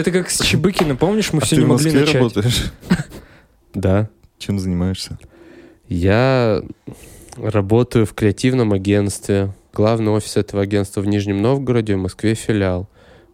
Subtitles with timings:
[0.00, 2.14] Это как с Чебыкиным, помнишь, мы А все ты не в могли Москве начать.
[2.14, 2.64] работаешь?
[3.74, 4.08] Да.
[4.38, 5.18] Чем занимаешься?
[5.88, 6.62] Я
[7.36, 9.52] работаю в креативном агентстве.
[9.74, 12.88] Главный офис этого агентства в Нижнем Новгороде, в Москве филиал.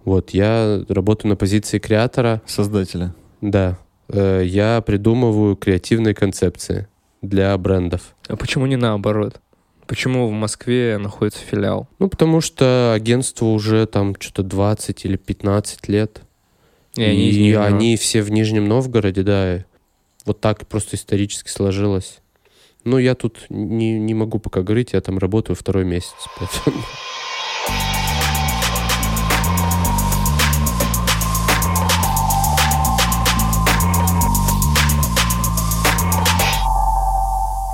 [0.05, 2.43] Вот, я работаю на позиции креатора.
[2.47, 3.15] Создателя.
[3.41, 3.79] Да.
[4.09, 6.89] Э, Я придумываю креативные концепции
[7.21, 8.17] для брендов.
[8.27, 9.41] А почему не наоборот?
[9.87, 11.89] Почему в Москве находится филиал?
[12.01, 16.23] Ну, потому что агентству уже там что-то 20 или 15 лет.
[16.97, 17.65] И они из Нижнего.
[17.67, 19.65] они все в Нижнем Новгороде, да.
[20.25, 22.19] Вот так просто исторически сложилось.
[22.85, 26.13] Ну, я тут не, не могу пока говорить, я там работаю второй месяц.
[26.39, 26.83] поэтому-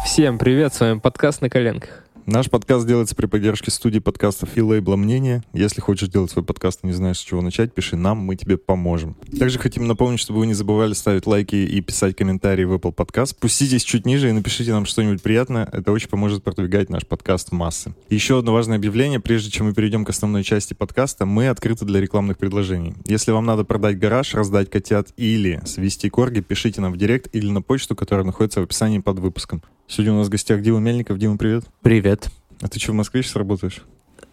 [0.05, 2.08] Всем привет, с вами подкаст «На коленках».
[2.31, 5.43] Наш подкаст делается при поддержке студии подкастов и лейбла «Мнение».
[5.55, 8.59] Если хочешь делать свой подкаст и не знаешь, с чего начать, пиши нам, мы тебе
[8.59, 9.17] поможем.
[9.39, 13.29] Также хотим напомнить, чтобы вы не забывали ставить лайки и писать комментарии в Apple Podcast.
[13.29, 15.71] Спуститесь чуть ниже и напишите нам что-нибудь приятное.
[15.73, 17.95] Это очень поможет продвигать наш подкаст в массы.
[18.11, 19.21] Еще одно важное объявление.
[19.21, 22.93] Прежде чем мы перейдем к основной части подкаста, мы открыты для рекламных предложений.
[23.07, 27.49] Если вам надо продать гараж, раздать котят или свести корги, пишите нам в директ или
[27.49, 29.63] на почту, которая находится в описании под выпуском.
[29.89, 31.19] Сегодня у нас в гостях Дима Мельников.
[31.19, 31.65] Дима, привет.
[31.83, 32.29] Привет.
[32.61, 33.79] А ты что, в Москве сейчас работаешь?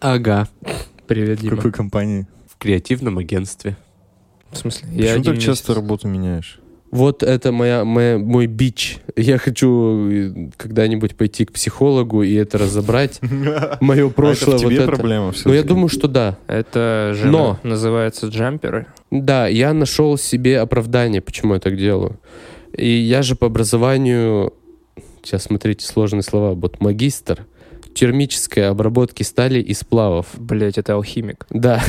[0.00, 0.48] Ага.
[1.06, 1.56] Привет, В Дима.
[1.56, 2.26] какой компании?
[2.48, 3.76] В креативном агентстве.
[4.50, 4.88] В смысле?
[4.88, 5.76] Почему один так часто месяц.
[5.82, 6.60] работу меняешь?
[6.90, 8.98] Вот это моя, моя, мой бич.
[9.16, 13.18] Я хочу э, когда-нибудь пойти к психологу и это разобрать.
[13.80, 14.92] Мое прошлое а это в вот тебе это.
[14.92, 15.56] проблема Ну, все-таки?
[15.56, 16.38] я думаю, что да.
[16.46, 17.58] Это же Но.
[17.62, 18.86] называется джамперы.
[19.10, 22.20] Да, я нашел себе оправдание, почему я так делаю.
[22.76, 24.52] И я же по образованию,
[25.26, 27.46] сейчас смотрите, сложные слова, вот магистр
[27.94, 30.26] термической обработки стали и сплавов.
[30.36, 31.46] Блять, это алхимик.
[31.50, 31.82] Да.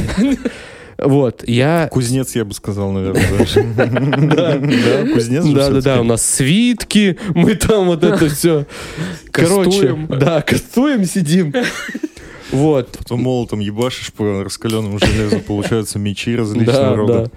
[0.98, 1.90] Вот, я...
[1.92, 3.64] Кузнец, я бы сказал, наверное, даже.
[3.76, 6.00] Да, кузнец же Да, да, да, всё-таки.
[6.00, 8.66] у нас свитки, мы там вот это все.
[9.30, 10.08] Короче, Кастуем.
[10.08, 11.54] да, кастуем сидим.
[12.52, 12.98] Вот.
[12.98, 16.96] Потом молотом ебашишь по раскаленному железу, получаются мечи различного да.
[16.96, 17.32] рода.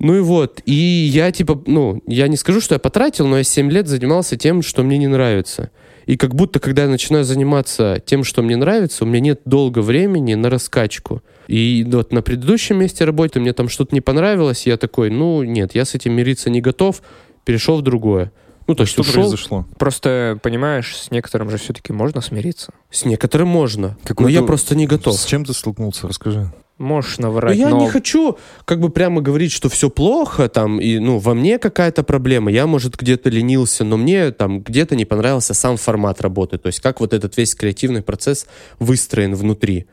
[0.00, 3.44] Ну и вот, и я типа, ну, я не скажу, что я потратил, но я
[3.44, 5.70] 7 лет занимался тем, что мне не нравится.
[6.06, 9.80] И как будто, когда я начинаю заниматься тем, что мне нравится, у меня нет долго
[9.80, 11.22] времени на раскачку.
[11.48, 15.42] И вот на предыдущем месте работы мне там что-то не понравилось, и я такой, ну
[15.42, 17.02] нет, я с этим мириться не готов,
[17.44, 18.32] перешел в другое.
[18.66, 19.14] Ну, то есть Что ушел.
[19.22, 19.66] произошло?
[19.78, 22.72] Просто, понимаешь, с некоторым же все-таки можно смириться.
[22.90, 25.14] С некоторым можно, но Какой-то- я просто не готов.
[25.18, 26.08] С чем ты столкнулся?
[26.08, 26.50] Расскажи.
[26.80, 27.78] Можешь Но наврать, я но...
[27.78, 32.02] не хочу как бы прямо говорить, что все плохо, там, и, ну, во мне какая-то
[32.02, 36.68] проблема, я, может, где-то ленился, но мне там где-то не понравился сам формат работы, то
[36.68, 38.46] есть как вот этот весь креативный процесс
[38.78, 39.88] выстроен внутри.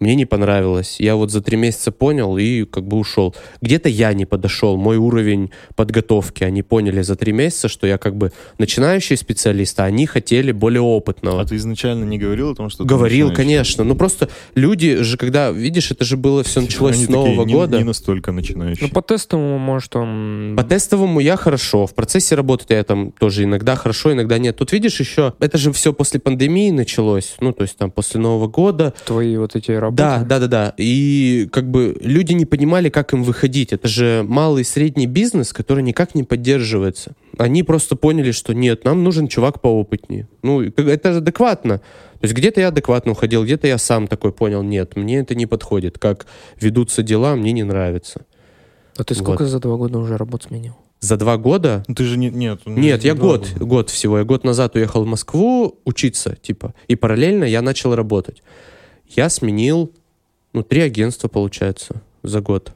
[0.00, 0.96] Мне не понравилось.
[0.98, 3.34] Я вот за три месяца понял и как бы ушел.
[3.60, 4.78] Где-то я не подошел.
[4.78, 6.42] Мой уровень подготовки.
[6.42, 10.80] Они поняли за три месяца, что я как бы начинающий специалист, а они хотели более
[10.80, 11.42] опытного.
[11.42, 13.84] А ты изначально не говорил о том, что ты Говорил, конечно.
[13.84, 17.46] Ну просто люди же, когда, видишь, это же было все началось Они с Нового такие,
[17.46, 17.76] не- года.
[17.76, 18.86] Не настолько начинающие.
[18.86, 20.54] Ну, по тестовому, может, он...
[20.56, 21.86] По тестовому я хорошо.
[21.86, 24.56] В процессе работы я там тоже иногда хорошо, иногда нет.
[24.56, 27.34] Тут видишь еще, это же все после пандемии началось.
[27.40, 28.94] Ну, то есть там после Нового года.
[29.04, 29.89] Твои вот эти работы.
[29.96, 30.74] Да, да, да, да.
[30.76, 33.72] И как бы люди не понимали, как им выходить.
[33.72, 37.12] Это же малый и средний бизнес, который никак не поддерживается.
[37.38, 40.28] Они просто поняли, что нет, нам нужен чувак поопытнее.
[40.42, 41.78] Ну, это же адекватно.
[41.78, 45.46] То есть где-то я адекватно уходил, где-то я сам такой понял, нет, мне это не
[45.46, 45.98] подходит.
[45.98, 46.26] Как
[46.60, 48.26] ведутся дела, мне не нравится.
[48.96, 50.74] А ты сколько за два года уже работ сменил?
[51.00, 52.28] За два года Ну ты же не...
[52.28, 53.64] Нет, Нет, не я год, года.
[53.64, 54.18] год всего.
[54.18, 56.74] Я год назад уехал в Москву учиться, типа.
[56.88, 58.42] И параллельно я начал работать.
[59.10, 59.92] Я сменил,
[60.52, 62.72] ну, три агентства, получается, за год.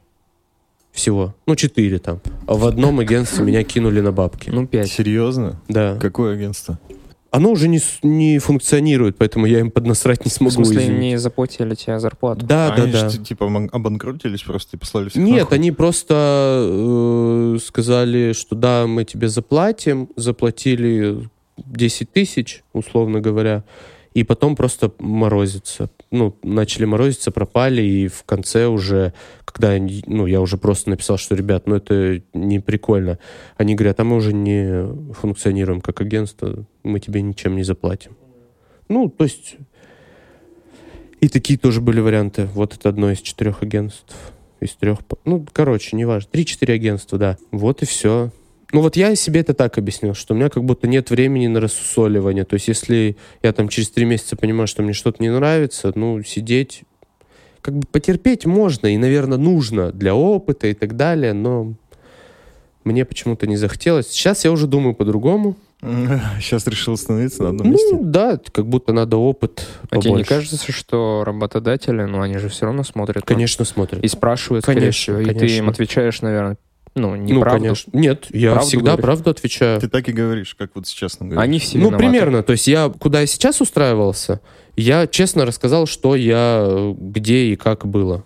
[0.92, 1.34] Всего.
[1.46, 2.20] Ну, четыре там.
[2.46, 4.50] А в одном агентстве меня кинули на бабки.
[4.50, 4.88] Ну, пять.
[4.90, 5.60] Серьезно?
[5.68, 5.96] Да.
[6.00, 6.78] Какое агентство?
[7.32, 10.52] Оно уже не, не функционирует, поэтому я им поднасрать не В смогу.
[10.52, 11.00] смысле, извините.
[11.00, 12.46] не заплатили тебе зарплату?
[12.46, 13.08] Да, А да, они да.
[13.08, 15.56] ж, типа обан- обанкротились просто и послали всех Нет, нахуй?
[15.58, 23.64] они просто э, сказали, что да, мы тебе заплатим, заплатили 10 тысяч, условно говоря,
[24.14, 25.90] и потом просто морозиться.
[26.12, 29.12] Ну, начали морозиться, пропали, и в конце уже,
[29.44, 29.76] когда
[30.06, 33.18] ну, я уже просто написал, что, ребят, ну это не прикольно.
[33.56, 38.16] Они говорят, а мы уже не функционируем как агентство, мы тебе ничем не заплатим.
[38.88, 39.56] Ну, то есть...
[41.20, 42.48] И такие тоже были варианты.
[42.52, 44.14] Вот это одно из четырех агентств.
[44.60, 44.98] Из трех...
[45.24, 46.28] Ну, короче, неважно.
[46.30, 47.38] Три-четыре агентства, да.
[47.50, 48.30] Вот и все.
[48.74, 51.60] Ну, вот я себе это так объяснил, что у меня как будто нет времени на
[51.60, 52.44] рассусоливание.
[52.44, 56.20] То есть, если я там через три месяца понимаю, что мне что-то не нравится, ну,
[56.24, 56.82] сидеть
[57.60, 61.74] как бы потерпеть можно и, наверное, нужно для опыта и так далее, но
[62.82, 64.08] мне почему-то не захотелось.
[64.08, 65.54] Сейчас я уже думаю по-другому.
[66.40, 67.94] Сейчас решил остановиться на одном месте.
[67.94, 70.28] Ну, да, как будто надо опыт А тебе не побольше.
[70.28, 74.02] кажется, что работодатели, ну, они же все равно смотрят ну, Конечно, смотрят.
[74.02, 75.56] и спрашивают, Конечно, всего, и ты конечно.
[75.58, 76.56] им отвечаешь, наверное,
[76.94, 77.60] ну, ну, неправду.
[77.62, 77.90] конечно.
[77.96, 79.02] Нет, я Правду всегда говоришь?
[79.04, 79.80] правду отвечаю.
[79.80, 81.38] Ты так и говоришь, как вот сейчас говоришь.
[81.38, 81.98] Они все Ну, виноваты.
[82.04, 82.42] примерно.
[82.42, 84.40] То есть я, куда я сейчас устраивался,
[84.76, 88.24] я честно рассказал, что я, где и как было.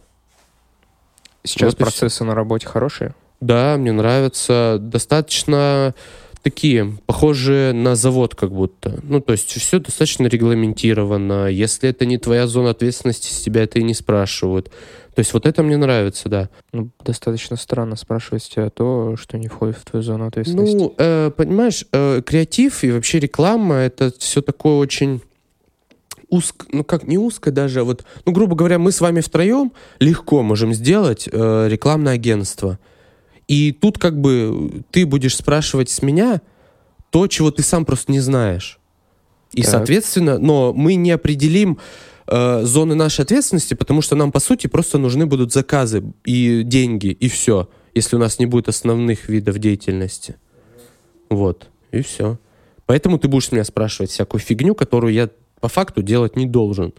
[1.44, 3.14] Сейчас Вот процессы на работе хорошие?
[3.40, 4.78] Да, мне нравится.
[4.80, 5.94] Достаточно
[6.42, 9.00] такие, похожие на завод как будто.
[9.02, 11.46] Ну, то есть все достаточно регламентировано.
[11.46, 14.70] Если это не твоя зона ответственности, с тебя это и не спрашивают.
[15.14, 16.48] То есть вот это мне нравится, да.
[16.72, 20.76] Ну, достаточно странно спрашивать тебя то, что не входит в твою зону ответственности.
[20.76, 25.20] Ну, э, понимаешь, э, креатив и вообще реклама это все такое очень
[26.28, 29.72] узко, ну как не узко даже, а вот, ну грубо говоря, мы с вами втроем
[29.98, 32.78] легко можем сделать э, рекламное агентство.
[33.48, 36.40] И тут как бы ты будешь спрашивать с меня
[37.10, 38.78] то, чего ты сам просто не знаешь.
[39.52, 39.70] И, Так.
[39.70, 41.78] соответственно, но мы не определим
[42.26, 47.08] э, зоны нашей ответственности, потому что нам, по сути, просто нужны будут заказы и деньги,
[47.08, 50.36] и все, если у нас не будет основных видов деятельности.
[51.30, 52.38] Вот, и все.
[52.84, 55.30] Поэтому ты будешь меня спрашивать всякую фигню, которую я
[55.60, 56.92] по факту делать не должен.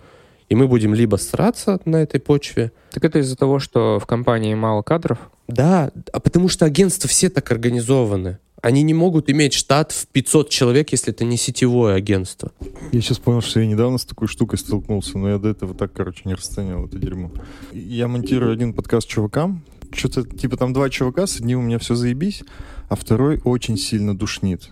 [0.50, 4.54] И мы будем либо сраться на этой почве, Так это из-за того, что в компании
[4.56, 5.20] мало кадров?
[5.48, 8.38] да, а потому что агентства все так организованы.
[8.62, 12.52] Они не могут иметь штат в 500 человек, если это не сетевое агентство.
[12.92, 15.94] Я сейчас понял, что я недавно с такой штукой столкнулся, но я до этого так,
[15.94, 17.32] короче, не расценивал это дерьмо.
[17.72, 19.64] Я монтирую один подкаст чувакам,
[19.94, 22.44] что-то, типа, там два чувака, с одним у меня все заебись,
[22.90, 24.70] а второй очень сильно душнит.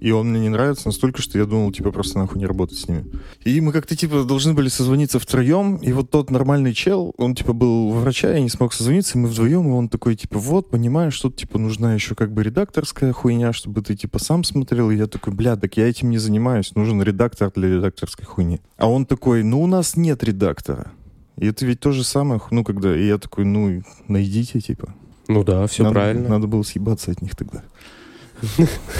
[0.00, 2.88] И он мне не нравится настолько, что я думал, типа, просто нахуй не работать с
[2.88, 3.06] ними.
[3.44, 7.52] И мы как-то, типа, должны были созвониться втроем, и вот тот нормальный чел, он, типа,
[7.52, 10.70] был у врача, я не смог созвониться, и мы вдвоем, и он такой, типа, вот,
[10.70, 14.90] понимаешь, что, типа, нужна еще как бы редакторская хуйня, чтобы ты, типа, сам смотрел.
[14.90, 18.60] И я такой, бля, так я этим не занимаюсь, нужен редактор для редакторской хуйни.
[18.76, 20.92] А он такой, ну, у нас нет редактора.
[21.36, 22.96] И это ведь то же самое, ну, когда...
[22.96, 24.94] И я такой, ну, найдите, типа.
[25.28, 26.28] Ну да, все надо, правильно.
[26.28, 27.62] Надо было съебаться от них тогда.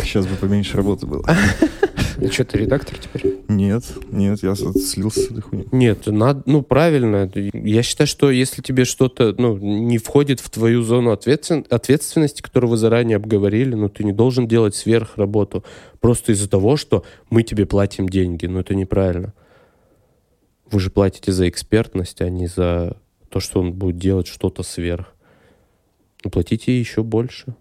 [0.03, 1.25] Сейчас бы поменьше работы было.
[2.21, 3.39] И что, ты редактор теперь?
[3.49, 5.69] Нет, нет, я слился с этой хуйней.
[5.71, 7.31] Нет, надо, ну правильно.
[7.35, 12.71] Я считаю, что если тебе что-то ну, не входит в твою зону ответствен- ответственности, которую
[12.71, 15.65] вы заранее обговорили, ну ты не должен делать сверхработу
[16.01, 18.47] просто из-за того, что мы тебе платим деньги.
[18.47, 19.33] Ну это неправильно.
[20.71, 22.97] Вы же платите за экспертность, а не за
[23.29, 25.15] то, что он будет делать что-то сверх.
[26.25, 27.55] Ну, платите еще больше.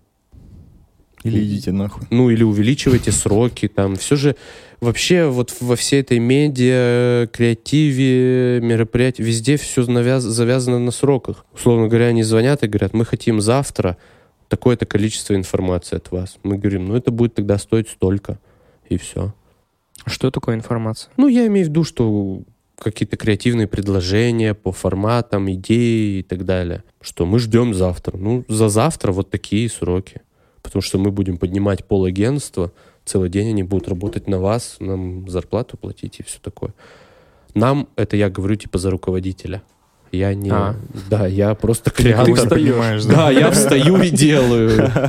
[1.27, 2.05] Или идите нахуй.
[2.09, 4.35] Ну, или увеличивайте сроки, там, все же
[4.81, 11.45] вообще вот во всей этой медиа, креативе, мероприятии, везде все завязано на сроках.
[11.53, 13.97] Условно говоря, они звонят и говорят, мы хотим завтра
[14.47, 16.37] такое-то количество информации от вас.
[16.43, 18.39] Мы говорим, ну, это будет тогда стоить столько,
[18.89, 19.33] и все.
[20.03, 21.11] А Что такое информация?
[21.17, 22.43] Ну, я имею в виду, что
[22.79, 26.83] какие-то креативные предложения по форматам, идеи и так далее.
[27.01, 28.17] Что мы ждем завтра.
[28.17, 30.21] Ну, за завтра вот такие сроки.
[30.67, 32.73] Потому что мы будем поднимать пол агентства,
[33.05, 36.73] целый день они будут работать на вас, нам зарплату платить и все такое.
[37.53, 39.61] Нам, это я говорю типа за руководителя.
[40.11, 40.49] Я не...
[40.51, 40.75] А.
[41.09, 42.35] Да, я просто Ты креатор.
[42.35, 44.91] хуй понимаешь, Да, я встаю и делаю.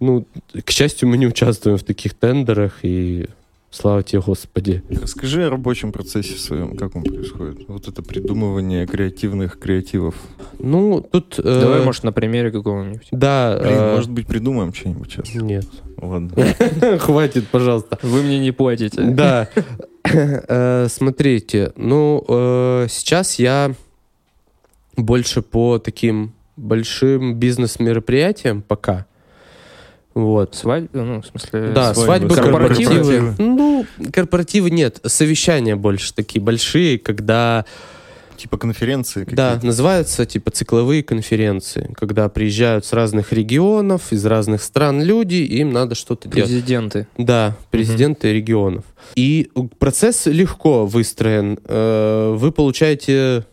[0.00, 0.26] Ну,
[0.64, 3.26] к счастью, мы не участвуем в таких тендерах, и
[3.74, 4.82] слава тебе, Господи.
[4.88, 7.68] Расскажи о рабочем процессе своем, как он происходит.
[7.68, 10.14] Вот это придумывание креативных креативов.
[10.58, 11.38] Ну, тут...
[11.38, 13.08] э, Давай, может, на примере какого-нибудь.
[13.10, 13.58] Да.
[13.60, 15.34] Блин, э, может быть, придумаем что-нибудь сейчас.
[15.34, 15.66] Нет.
[16.00, 16.30] Ладно.
[16.98, 17.98] Хватит, пожалуйста.
[18.02, 19.02] Вы мне не платите.
[19.02, 19.48] Да.
[20.06, 23.74] Э, Смотрите, ну, э, сейчас я
[24.98, 29.06] больше по таким большим бизнес-мероприятиям пока.
[30.14, 30.54] Вот.
[30.54, 31.72] Свадьба, ну, в смысле...
[31.74, 32.94] Да, свадьбы, свадьбы, корпоративы.
[32.94, 33.34] корпоративы.
[33.38, 37.64] Ну, корпоративы нет, совещания больше такие большие, когда,
[38.36, 45.02] Типа конференции да, называются типа цикловые конференции, когда приезжают с разных регионов, из разных стран
[45.02, 46.50] люди, и им надо что-то делать.
[46.50, 47.06] Президенты.
[47.16, 48.84] Да, президенты регионов.
[49.14, 51.58] И процесс легко выстроен.
[51.64, 53.46] Э, Вы получаете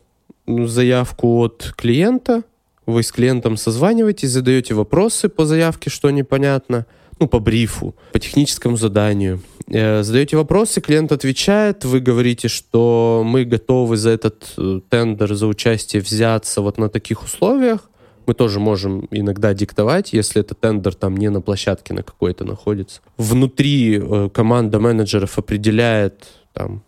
[0.48, 2.44] ну, заявку от клиента,
[2.86, 6.86] вы с клиентом созваниваетесь, задаете вопросы по заявке, что непонятно,
[7.20, 9.42] ну, по брифу, по техническому заданию.
[9.68, 15.48] Э, Задаете вопросы, клиент отвечает, вы говорите, что мы готовы за этот э, тендер, за
[15.48, 17.90] участие взяться вот на таких условиях.
[18.28, 23.02] Мы тоже можем иногда диктовать, если этот тендер там не на площадке на какой-то находится.
[23.18, 26.84] Внутри э, команда менеджеров определяет там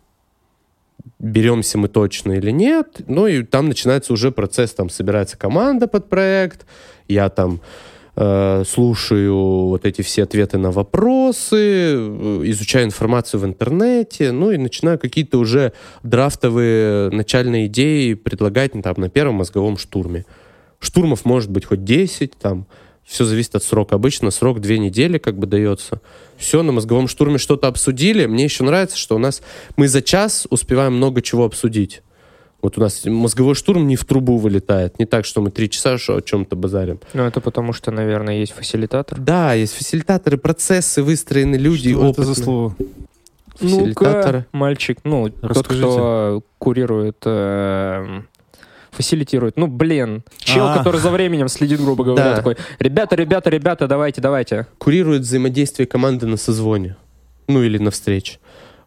[1.18, 3.00] беремся мы точно или нет.
[3.06, 6.66] Ну и там начинается уже процесс, там собирается команда под проект,
[7.08, 7.60] я там
[8.16, 14.56] э, слушаю вот эти все ответы на вопросы, э, изучаю информацию в интернете, ну и
[14.56, 20.24] начинаю какие-то уже драфтовые начальные идеи предлагать ну, там, на первом мозговом штурме.
[20.78, 22.66] Штурмов может быть хоть 10, там,
[23.04, 23.96] все зависит от срока.
[23.96, 26.00] Обычно срок две недели как бы дается.
[26.36, 28.26] Все, на мозговом штурме что-то обсудили.
[28.26, 29.42] Мне еще нравится, что у нас
[29.76, 32.02] мы за час успеваем много чего обсудить.
[32.62, 34.98] Вот у нас мозговой штурм не в трубу вылетает.
[34.98, 36.98] Не так, что мы три часа что, о чем-то базарим.
[37.12, 39.20] Ну, это потому что, наверное, есть фасилитатор.
[39.20, 42.34] Да, есть фасилитаторы, процессы выстроены, люди Что это опытные.
[42.34, 42.76] за слово?
[43.56, 44.38] Фасилитаторы.
[44.38, 45.86] Ну-ка, мальчик, ну, тот, Расскажите.
[45.86, 48.28] кто курирует, эм,
[48.94, 49.56] фасилитирует.
[49.56, 50.78] Ну, блин, чел, А.
[50.78, 52.36] который за временем следит, грубо говоря, Да.
[52.36, 54.66] такой, ребята, ребята, ребята, давайте, давайте.
[54.78, 56.96] Курирует взаимодействие команды на созвоне.
[57.48, 58.38] Ну или на встрече.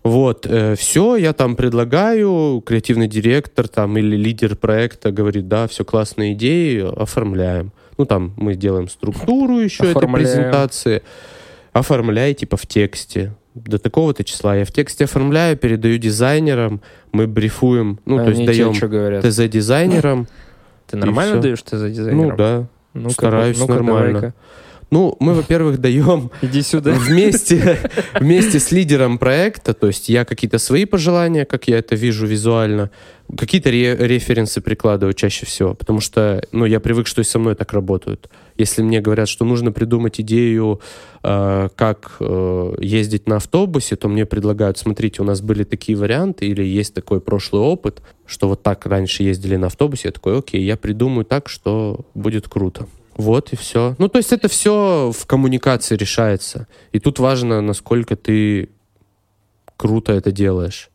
[0.03, 0.47] Вот,
[0.77, 6.79] все, я там предлагаю, креативный директор там или лидер проекта говорит, да, все классные идеи,
[7.01, 7.71] оформляем.
[7.97, 10.27] Ну там мы делаем структуру еще этой Оформляем.
[10.27, 11.01] презентации.
[11.73, 13.33] Оформляй типа в тексте.
[13.65, 18.73] До такого-то числа я в тексте оформляю, передаю дизайнерам, мы брифуем, ну то есть даем?
[19.21, 20.27] ТЗ дизайнерам.
[20.87, 22.29] Ты нормально даешь ты за дизайнером?
[22.29, 22.67] Ну да.
[22.93, 24.13] Ну-ка, стараюсь ну-ка, нормально.
[24.13, 24.33] давай-ка.
[24.89, 26.91] Ну, мы, во-первых, даем Иди сюда.
[26.91, 27.77] вместе,
[28.17, 32.89] вместе с лидером проекта, то есть я какие-то свои пожелания, как я это вижу визуально,
[33.37, 37.55] какие-то ре- референсы прикладываю чаще всего, потому что, ну, я привык, что и со мной
[37.55, 38.29] так работают.
[38.55, 40.79] Если мне говорят, что нужно придумать идею,
[41.21, 46.47] э, как э, ездить на автобусе, то мне предлагают, смотрите, у нас были такие варианты,
[46.47, 50.63] или есть такой прошлый опыт, что вот так раньше ездили на автобусе, я такой, окей,
[50.63, 52.87] я придумаю так, что будет круто.
[53.17, 53.95] Вот и все.
[53.97, 56.67] Ну, то есть это все в коммуникации решается.
[56.91, 58.69] И тут важно, насколько ты
[59.75, 60.89] круто это делаешь.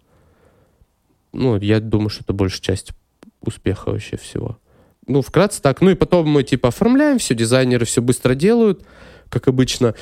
[1.32, 2.92] Ну, я думаю, что это большая часть
[3.40, 4.58] успеха вообще всего.
[5.06, 5.80] Ну, вкратце так.
[5.80, 8.82] Ну, и потом мы, типа, оформляем все, дизайнеры все быстро делают,
[9.28, 9.94] как обычно.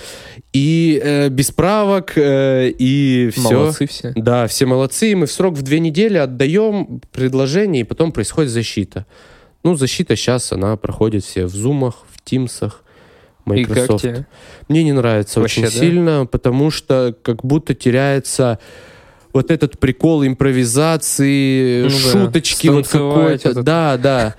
[0.53, 3.51] И э, без правок, э, и все.
[3.51, 4.13] Молодцы все.
[4.15, 5.13] Да, все молодцы.
[5.13, 9.07] И мы в срок в две недели отдаем предложение, и потом происходит защита.
[9.63, 12.83] Ну, защита сейчас, она проходит все в зумах, в тимсах,
[13.55, 14.03] И как Microsoft.
[14.03, 14.27] тебе?
[14.69, 15.79] Мне не нравится Вообще, очень да?
[15.81, 18.59] сильно, потому что как будто теряется
[19.33, 23.49] вот этот прикол импровизации, Ну да, шуточки вот станцевать какой-то.
[23.51, 23.65] этот.
[23.65, 24.35] Да, да.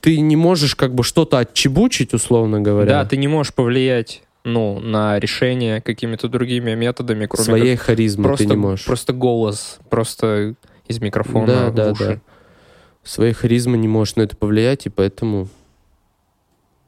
[0.00, 4.80] Ты не можешь как бы что-то отчебучить, условно говоря, Да, ты не можешь повлиять ну,
[4.80, 8.84] на решение какими-то другими методами, кроме своей харизмы просто, ты не можешь.
[8.84, 10.54] просто голос, просто
[10.88, 12.04] из микрофона Да, в да, уши.
[12.04, 12.20] да.
[13.02, 15.48] Своей харизмой не можешь на это повлиять, и поэтому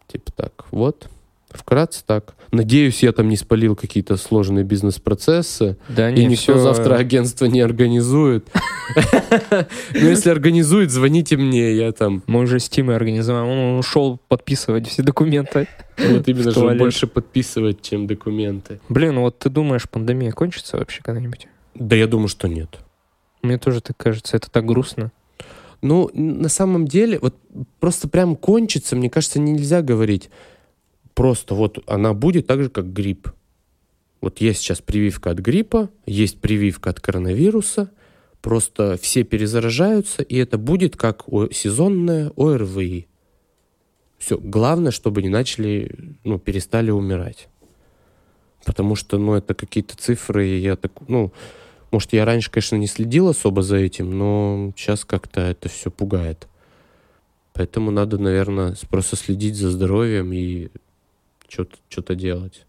[0.06, 0.64] типа так.
[0.70, 1.08] Вот.
[1.50, 2.34] Вкратце так.
[2.50, 7.44] Надеюсь, я там не спалил какие-то сложные бизнес-процессы, Да, и не, никто всё- завтра агентство
[7.46, 8.48] не организует.
[9.50, 13.48] Но если организует, звоните мне, я там Мы уже с Тимой организовали.
[13.48, 15.68] Он ушел подписывать все документы.
[15.96, 16.78] вот именно туалет.
[16.78, 18.80] больше подписывать, чем документы.
[18.88, 21.46] Блин, вот ты думаешь, пандемия кончится вообще когда-нибудь?
[21.74, 22.78] Да я думаю, что нет.
[23.42, 25.12] Мне тоже так кажется, это так грустно.
[25.82, 27.36] Ну, на самом деле, вот
[27.80, 30.30] просто прям кончится, мне кажется, нельзя говорить.
[31.14, 33.28] Просто вот она будет так же, как грипп.
[34.20, 37.90] Вот есть сейчас прививка от гриппа, есть прививка от коронавируса,
[38.40, 43.06] просто все перезаражаются, и это будет как сезонное ОРВИ.
[44.18, 47.48] Все, главное, чтобы не начали, ну, перестали умирать.
[48.64, 51.32] Потому что, ну, это какие-то цифры, и я так, ну,
[51.94, 56.48] может, я раньше, конечно, не следил особо за этим, но сейчас как-то это все пугает.
[57.52, 60.70] Поэтому надо, наверное, просто следить за здоровьем и
[61.48, 62.66] что-то что делать.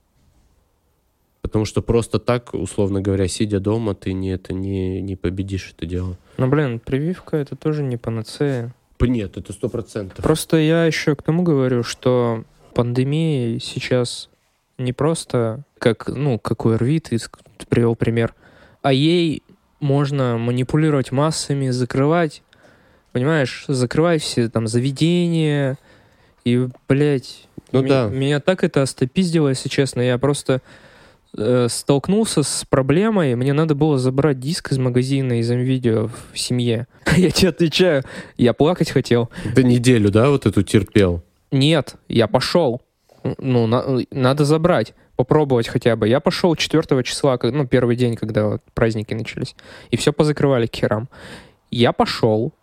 [1.42, 5.88] Потому что просто так, условно говоря, сидя дома, ты не, это не, не победишь это
[5.88, 6.18] дело.
[6.38, 8.76] Но, блин, прививка это тоже не панацея.
[9.00, 10.24] Нет, это сто процентов.
[10.24, 12.44] Просто я еще к тому говорю, что
[12.76, 14.30] пандемия сейчас
[14.78, 16.66] не просто как, ну, как
[17.16, 18.36] ск- ты привел пример,
[18.86, 19.42] а ей
[19.80, 22.44] можно манипулировать массами, закрывать,
[23.14, 25.80] понимаешь, закрывать все там заведения,
[26.44, 28.08] и, блядь, Ну ме- да.
[28.10, 30.62] меня так это остопиздило, если честно, я просто
[31.36, 36.86] э, столкнулся с проблемой, мне надо было забрать диск из магазина из видео в семье.
[37.18, 38.04] Я тебе отвечаю,
[38.38, 39.32] я плакать хотел.
[39.56, 41.24] Ты неделю, да, вот эту терпел?
[41.52, 42.82] Нет, я пошел.
[43.40, 46.08] Ну, на- надо забрать, попробовать хотя бы.
[46.08, 49.56] Я пошел 4 числа, ну, первый день, когда вот праздники начались.
[49.90, 51.10] И все позакрывали к херам.
[51.72, 52.54] Я пошел,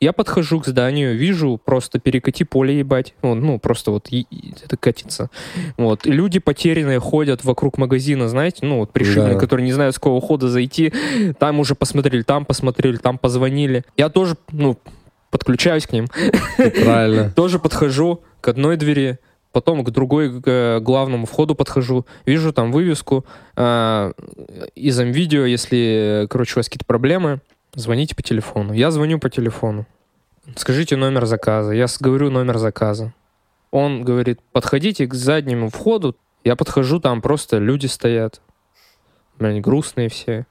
[0.00, 3.14] Я подхожу к зданию, вижу просто перекати поле ебать.
[3.22, 5.30] Он, ну, просто вот и- и это катится.
[5.78, 6.04] Вот.
[6.06, 9.40] И люди потерянные ходят вокруг магазина, знаете, ну, вот пришибленные, Да.
[9.40, 10.92] которые не знают, с какого хода зайти.
[11.38, 13.84] Там уже посмотрели, там посмотрели, там позвонили.
[13.96, 14.76] Я тоже, ну,
[15.30, 16.06] подключаюсь к ним.
[16.82, 17.30] Правильно.
[17.36, 19.18] Тоже подхожу к одной двери,
[19.54, 23.24] потом к другой, к э, главному входу подхожу, вижу там вывеску
[23.56, 24.12] э,
[24.74, 27.40] из видео, если, короче, у вас какие-то проблемы,
[27.74, 28.74] звоните по телефону.
[28.74, 29.86] Я звоню по телефону.
[30.56, 31.72] Скажите номер заказа.
[31.72, 33.14] Я говорю номер заказа.
[33.70, 36.16] Он говорит, подходите к заднему входу.
[36.42, 38.40] Я подхожу, там просто люди стоят.
[39.38, 40.46] Блин, грустные все.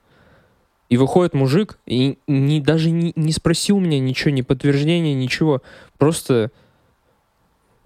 [0.90, 5.62] И выходит мужик, и не, даже не, не спросил меня ничего, ни подтверждения, ничего.
[5.98, 6.52] Просто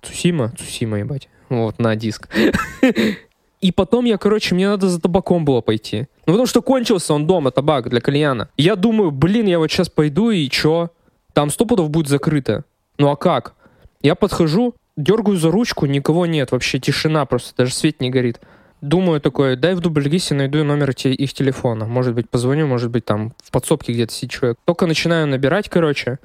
[0.01, 1.29] Цусима, Цусима, ебать.
[1.49, 2.29] Вот, на диск.
[3.61, 6.07] И потом я, короче, мне надо за табаком было пойти.
[6.27, 8.49] Ну, потому что кончился он дома, табак для кальяна.
[8.55, 10.91] Я думаю, блин, я вот сейчас пойду и чё?
[11.33, 12.65] Там сто пудов будет закрыто.
[12.99, 13.55] Ну, а как?
[14.03, 18.39] Я подхожу, дергаю за ручку, никого нет, вообще тишина просто, даже свет не горит.
[18.81, 21.85] Думаю такой, дай в дубльгисе найду номер те- их телефона.
[21.87, 24.57] Может быть, позвоню, может быть, там в подсобке где-то сидит человек.
[24.65, 26.19] Только начинаю набирать, короче,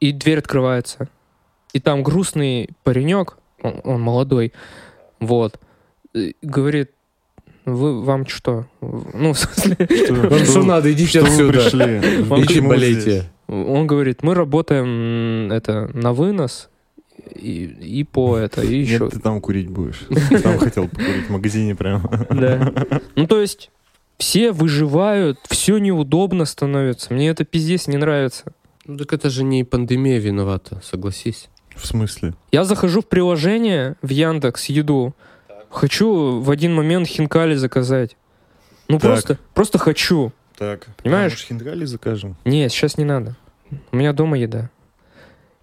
[0.00, 1.08] и дверь открывается.
[1.72, 4.52] И там грустный паренек, он, он молодой,
[5.20, 5.58] вот,
[6.42, 6.90] говорит,
[7.64, 8.66] вы, вам что?
[8.80, 9.76] Ну, в смысле,
[10.28, 11.52] Вам что надо, идите Что отсюда.
[11.52, 12.24] пришли?
[12.24, 12.68] Вам Идите здесь?
[12.68, 13.30] болейте.
[13.46, 16.68] он говорит, мы работаем это на вынос
[17.34, 19.04] и, и по это, и еще.
[19.04, 20.00] Нет, ты там курить будешь.
[20.42, 22.02] Там хотел покурить в магазине прям.
[22.30, 22.72] Да.
[23.14, 23.70] Ну, то есть,
[24.18, 27.14] все выживают, все неудобно становится.
[27.14, 28.52] Мне это пиздец не нравится.
[28.84, 31.48] Ну так это же не пандемия виновата, согласись.
[31.76, 32.34] В смысле?
[32.50, 35.14] Я захожу в приложение в Яндекс Еду.
[35.70, 38.16] Хочу в один момент хинкали заказать.
[38.88, 39.10] Ну Так.
[39.10, 40.32] просто, просто хочу.
[40.58, 40.86] Так.
[41.02, 41.32] Понимаешь?
[41.32, 42.36] А, может, хинкали закажем?
[42.44, 43.36] Нет, сейчас не надо.
[43.90, 44.68] У меня дома еда.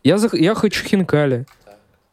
[0.04, 1.46] Я, зах- я хочу хинкали.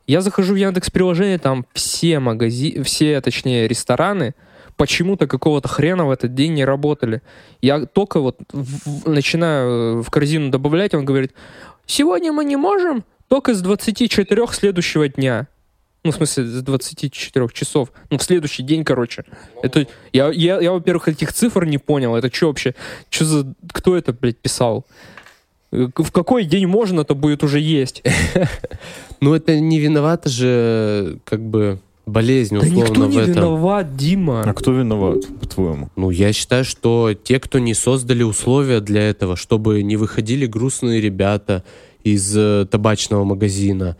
[0.07, 4.35] Я захожу в Яндекс приложение, там все магазины, все, точнее, рестораны
[4.77, 7.23] почему-то какого-то хрена в этот день не работали.
[7.63, 11.33] Я только вот в- в- начинаю э, в корзину добавлять, он говорит,
[11.87, 15.49] сегодня мы не можем, только с 24 следующего дня.
[16.05, 17.91] Ну, в смысле, с 24 часов.
[18.11, 19.25] Ну, в следующий день, короче.
[19.63, 22.15] Это, я, я, я, во-первых, этих цифр не понял.
[22.15, 22.75] Это что вообще?
[23.11, 23.55] Что за...
[23.73, 24.87] Кто это, блядь, писал?
[25.73, 28.03] Э, В какой день можно это будет уже есть?
[29.21, 33.33] Ну это не виновата же, как бы, болезнь, Да условно, никто не в этом.
[33.33, 34.43] виноват, Дима.
[34.43, 35.89] А кто виноват, по-твоему?
[35.97, 41.01] Ну, я считаю, что те, кто не создали условия для этого, чтобы не выходили грустные
[41.01, 41.65] ребята
[42.07, 43.97] из э, табачного магазина,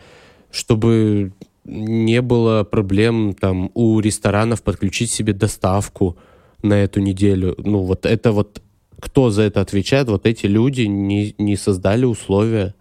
[0.49, 1.33] чтобы
[1.65, 6.15] не было проблем там у ресторанов подключить себе доставку
[6.63, 7.55] на эту неделю.
[7.57, 8.61] Ну, вот это вот
[9.01, 10.07] кто за это отвечает?
[10.07, 12.75] Вот эти люди не, не создали условия,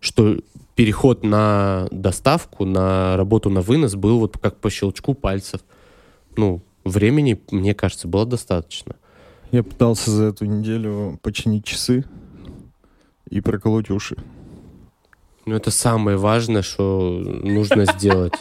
[0.00, 0.38] что
[0.74, 5.60] переход на доставку, на работу на вынос был вот как по щелчку пальцев.
[6.34, 8.96] Ну, времени, мне кажется, было достаточно.
[9.50, 12.06] Я пытался за эту неделю починить часы
[13.28, 14.16] и проколоть уши.
[15.46, 18.34] Ну, это самое важное, что нужно сделать.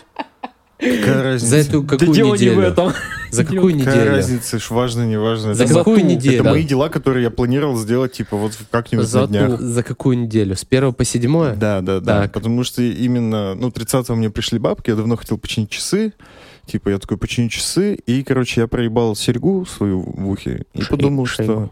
[0.77, 1.47] Какая разница?
[1.51, 2.61] За эту Да какую дело не в неделю?
[2.61, 2.93] этом.
[3.29, 4.11] За какую Какая неделю?
[4.11, 5.53] разница, ж важно, не важно.
[5.53, 6.41] За Это, какую ту- неделю?
[6.41, 9.59] это мои дела, которые я планировал сделать, типа, вот как-нибудь За на днях.
[9.61, 10.55] За какую неделю?
[10.55, 11.55] С первого по седьмое?
[11.55, 12.21] Да, да, да.
[12.23, 12.33] Так.
[12.33, 16.13] Потому что именно, ну, 30-го мне пришли бабки, я давно хотел починить часы.
[16.65, 20.87] Типа, я такой, починю часы, и, короче, я проебал серьгу свою в ухе и Шей-
[20.89, 21.51] подумал, шейгу.
[21.53, 21.69] что...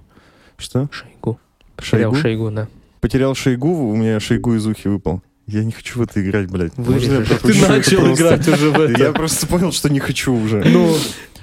[0.57, 0.89] Что?
[0.91, 1.39] Шейгу.
[1.81, 2.15] Шейгу?
[2.15, 2.67] шейгу, да.
[3.01, 5.21] Потерял шейгу, у меня шейгу из ухи выпал.
[5.47, 6.77] Я не хочу в это играть, блядь.
[6.77, 8.13] Можно я Ты начал просто?
[8.23, 9.01] играть уже в это.
[9.01, 10.63] Я просто понял, что не хочу уже.
[10.63, 10.95] Ну,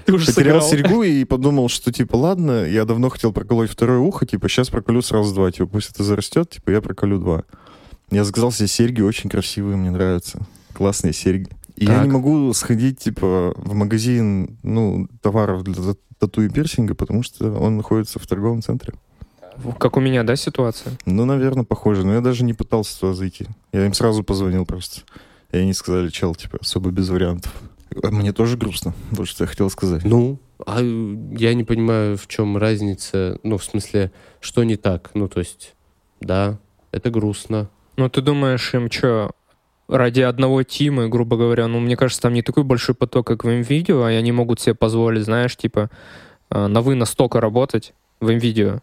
[0.04, 0.70] ты уже Потерял сыграл.
[0.90, 5.02] серьгу и подумал, что, типа, ладно, я давно хотел проколоть второе ухо, типа, сейчас проколю
[5.02, 7.42] сразу два, типа, пусть это зарастет, типа, я проколю два.
[8.12, 10.46] Я заказал себе серьги, очень красивые, мне нравятся.
[10.74, 11.48] Классные серьги.
[11.74, 12.04] И я Так.
[12.06, 17.50] не могу сходить, типа, в магазин, ну, товаров для та- тату и пирсинга, потому что
[17.52, 18.94] он находится в торговом центре.
[19.78, 20.94] Как у меня, да, ситуация?
[21.04, 22.04] Ну, наверное, похоже.
[22.04, 23.46] Но я даже не пытался туда зайти.
[23.72, 25.02] Я им сразу позвонил просто.
[25.52, 27.52] И они сказали, чел, типа, особо без вариантов.
[28.02, 30.04] А Мне тоже грустно, вот что я хотел сказать.
[30.04, 33.38] Ну, а я не понимаю, в чем разница.
[33.42, 35.10] Ну, в смысле, что не так?
[35.14, 35.74] Ну, то есть,
[36.20, 36.58] да,
[36.92, 37.70] это грустно.
[37.96, 39.30] Ну, ты думаешь, им что,
[39.88, 43.48] ради одного тима, грубо говоря, ну, мне кажется, там не такой большой поток, как в
[43.48, 45.90] видео, и они могут себе позволить, знаешь, типа,
[46.50, 48.80] э, на вынос только работать в видео.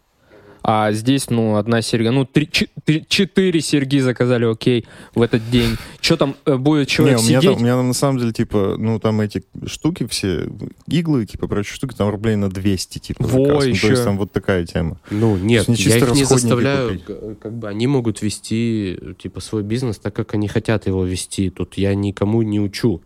[0.66, 2.50] А здесь, ну, одна серьга, ну, три,
[2.86, 5.76] три- четыре серьги заказали, окей, в этот день.
[6.00, 7.54] Что там э, будет человек Не, у меня, сидеть?
[7.54, 10.48] там, у меня там на самом деле, типа, ну, там эти штуки все,
[10.88, 13.64] иглы, типа, прочие штуки, там рублей на 200, типа, Во, заказ.
[13.66, 13.82] Ну, еще.
[13.82, 14.98] То есть там вот такая тема.
[15.12, 17.40] Ну, нет, не я их не заставляю, купить.
[17.42, 21.50] как бы они могут вести, типа, свой бизнес так, как они хотят его вести.
[21.50, 23.02] Тут я никому не учу.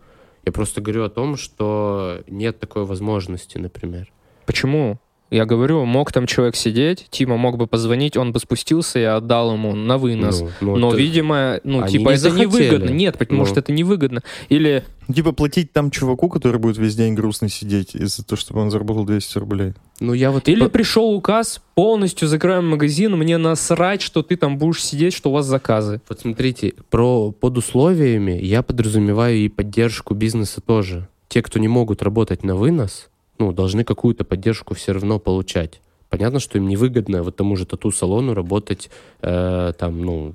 [0.46, 4.12] Я просто говорю о том, что нет такой возможности, например.
[4.46, 5.00] Почему?
[5.30, 9.52] Я говорю, мог там человек сидеть, Тима мог бы позвонить, он бы спустился и отдал
[9.52, 10.40] ему на вынос.
[10.40, 12.46] Ну, ну, Но, это- видимо, ну, Они типа, не это захотели.
[12.46, 12.90] невыгодно.
[12.90, 13.46] Нет, потому Ну.
[13.46, 14.22] что это невыгодно.
[14.48, 18.70] Или Типа, платить там чуваку, который будет весь день грустно сидеть из-за того, чтобы он
[18.70, 19.72] заработал 200 рублей.
[20.00, 20.48] ну, я вот...
[20.48, 25.30] Или по- пришел указ, полностью закроем магазин, мне насрать, что ты там будешь сидеть, что
[25.30, 26.00] у вас заказы.
[26.08, 31.08] Вот смотрите, про под условиями я подразумеваю и поддержку бизнеса тоже.
[31.28, 35.80] Те, кто не могут работать на вынос, ну, должны какую-то поддержку все равно получать.
[36.08, 40.34] Понятно, что им невыгодно вот тому же тату-салону работать э, там, ну,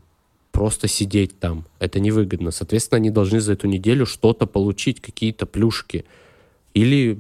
[0.51, 1.65] просто сидеть там.
[1.79, 2.51] Это невыгодно.
[2.51, 6.05] Соответственно, они должны за эту неделю что-то получить, какие-то плюшки.
[6.73, 7.17] Или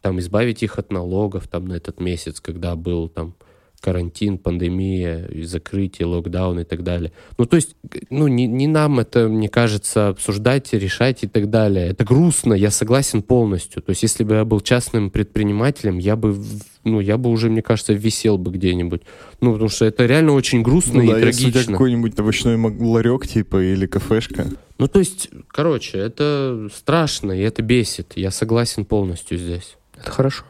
[0.00, 3.34] там избавить их от налогов там на этот месяц, когда был там
[3.82, 7.12] карантин, пандемия, закрытие, локдаун и так далее.
[7.36, 7.74] Ну, то есть,
[8.10, 11.88] ну, не, не нам это, мне кажется, обсуждать, решать и так далее.
[11.88, 13.82] Это грустно, я согласен полностью.
[13.82, 16.36] То есть, если бы я был частным предпринимателем, я бы,
[16.84, 19.02] ну, я бы уже, мне кажется, висел бы где-нибудь.
[19.40, 21.72] Ну, потому что это реально очень грустно Ну да, и если у тебя трагично.
[21.72, 24.46] какой-нибудь овощной ларек, типа, или кафешка.
[24.78, 28.12] Ну, то есть, короче, это страшно, и это бесит.
[28.14, 29.76] Я согласен полностью здесь.
[29.96, 30.44] Это хорошо.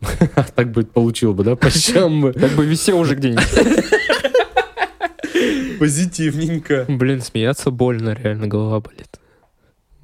[0.54, 2.32] Так бы получил бы, да, по щам бы.
[2.32, 3.44] Как бы висел уже где-нибудь.
[5.78, 6.84] Позитивненько.
[6.88, 9.18] Блин, смеяться больно, реально голова болит.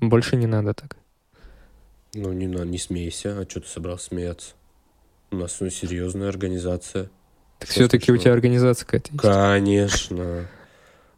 [0.00, 0.96] Больше не надо так.
[2.14, 3.40] Ну, не, на- не смейся.
[3.40, 4.52] А что ты собрался смеяться?
[5.30, 7.10] У нас ну, серьезная организация.
[7.58, 9.20] Так все-таки у тебя организация какая-то есть.
[9.22, 10.46] Конечно.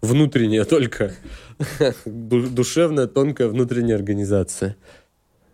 [0.01, 1.13] Внутренняя только.
[2.07, 4.77] Ду- Душевная, тонкая внутренняя организация.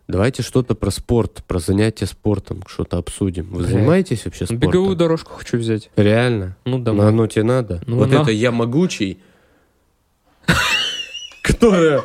[0.09, 3.47] Давайте что-то про спорт, про занятия спортом, что-то обсудим.
[3.51, 3.69] Вы Бля.
[3.69, 4.69] занимаетесь вообще спортом?
[4.69, 5.91] Беговую дорожку хочу взять.
[5.97, 6.57] Реально?
[6.65, 7.09] Ну, Ну, домой.
[7.09, 7.81] оно тебе надо?
[7.87, 9.19] Ну, вот на- это я могучий,
[11.43, 12.03] которая...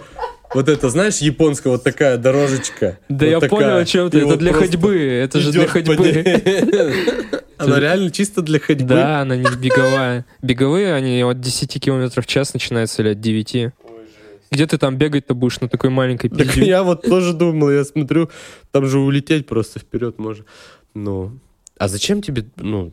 [0.54, 2.98] Вот это, знаешь, японская вот такая дорожечка.
[3.10, 3.50] Да Вот я такая.
[3.50, 4.18] понял, о чем ты.
[4.18, 4.98] И Это вот для ходьбы.
[4.98, 5.98] Это же для ходьбы.
[7.58, 8.88] Она реально чисто для ходьбы.
[8.88, 10.26] Да, она не беговая.
[10.42, 13.72] Беговые, они от 10 километров в час начинаются или от 9.
[14.52, 16.66] Где ты там бегать-то будешь на такой маленькой Так пизде?
[16.66, 18.30] я вот тоже думал, я смотрю,
[18.72, 20.46] там же улететь просто вперед можно.
[20.94, 21.32] Ну,
[21.78, 22.92] а зачем тебе, ну,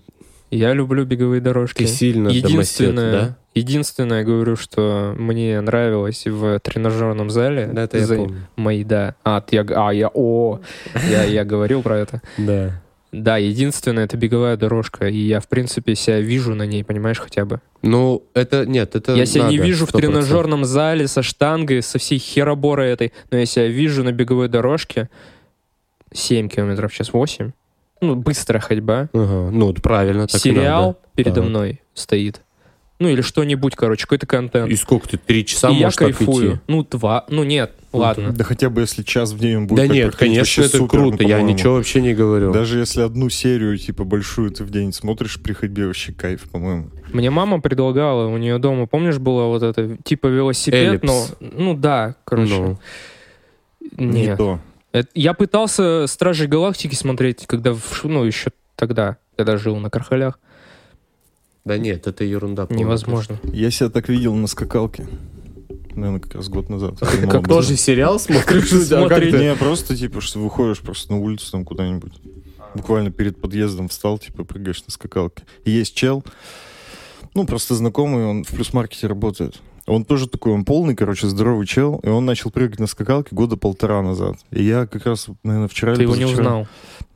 [0.51, 1.79] Я люблю беговые дорожки.
[1.79, 3.37] ты сильно домосед, Единственное, да?
[3.55, 7.71] единственное, говорю, что мне нравилось в тренажерном зале.
[7.73, 8.47] Да, это я помню.
[8.57, 9.14] Мои, да.
[9.25, 10.61] А, ты, я, а, я, о,
[11.11, 12.21] я, я говорил про это.
[12.37, 12.83] Да.
[13.22, 17.44] Да, единственное, это беговая дорожка, и я, в принципе, себя вижу на ней, понимаешь, хотя
[17.44, 17.61] бы.
[17.81, 19.98] Ну, это, нет, это я себя не надо, вижу в 100%.
[19.98, 25.09] тренажерном зале со штангой, со всей хероборой этой, но я себя вижу на беговой дорожке
[26.12, 27.53] 7 километров в час, 8.
[28.00, 29.09] Ну, быстрая ходьба.
[29.12, 30.98] Ага, ну, вот правильно, так Сериал надо.
[31.14, 31.48] передо Ага.
[31.50, 32.40] мной стоит.
[32.98, 34.70] Ну, или что-нибудь, короче, какой-то контент.
[34.72, 36.61] И сколько ты, три часа и я можешь так кайфую.
[36.66, 37.27] Ну, два.
[37.29, 38.33] Ну, нет, ладно.
[38.33, 41.09] Да хотя бы если час в день он будет Да нет, конечно, это супер, ну,
[41.11, 41.48] круто, я по-моему.
[41.59, 42.52] ничего вообще не говорю.
[42.52, 46.90] Даже если одну серию, типа, большую ты в день смотришь при ходьбе, вообще кайф, по-моему.
[47.12, 51.04] Мне мама предлагала, у нее дома, помнишь, было вот это, типа велосипед, Эллипс.
[51.40, 52.54] но, ну да, короче.
[52.54, 52.78] Ну,
[53.96, 54.38] Не Нет.
[54.38, 54.59] то.
[54.92, 60.38] Это- я пытался Стражей Галактики смотреть, когда, в ну, еще тогда, когда жил на Кархалях.
[61.64, 62.66] да нет, это ерунда.
[62.70, 63.38] Невозможно.
[63.52, 65.07] Я себя так видел на скакалке.
[65.94, 66.98] Наверное, как раз год назад.
[66.98, 68.70] Как Как тоже сериал смотришь?
[69.40, 72.12] Не, просто, типа, что выходишь просто на улицу там куда-нибудь.
[72.74, 75.44] Буквально перед подъездом встал, типа, прыгаешь на скакалке.
[75.64, 76.24] Есть чел,
[77.35, 79.61] ну, просто знакомый, он в плюс-маркете работает.
[79.87, 83.57] Он тоже такой, он полный, короче, здоровый чел, и он начал прыгать на скакалке года
[83.57, 84.37] полтора назад.
[84.50, 86.66] И я как раз, наверное, вчера Ты его не узнал.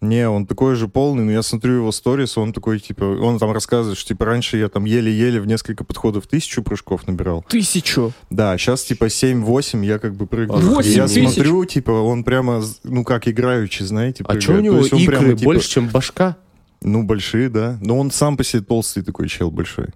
[0.01, 3.51] Не, он такой же полный, но я смотрю его сторис, он такой, типа, он там
[3.51, 7.45] рассказывает, что, типа, раньше я там еле-еле в несколько подходов тысячу прыжков набирал.
[7.49, 8.13] Тысячу.
[8.31, 10.61] Да, сейчас, типа, 7-8 я как бы прыгаю.
[10.61, 11.33] Восемь И я тысяч?
[11.35, 14.43] смотрю, типа, он прямо, ну, как играючи, знаете, А прыгает.
[14.45, 16.37] что у него икры прямо, типа, больше, чем башка?
[16.81, 17.77] Ну, большие, да.
[17.81, 19.87] Но он сам по себе толстый такой чел большой.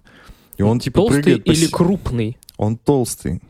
[0.57, 1.45] И он, типа, Толстый прыгает...
[1.45, 2.37] по или се- крупный?
[2.57, 3.41] Он толстый.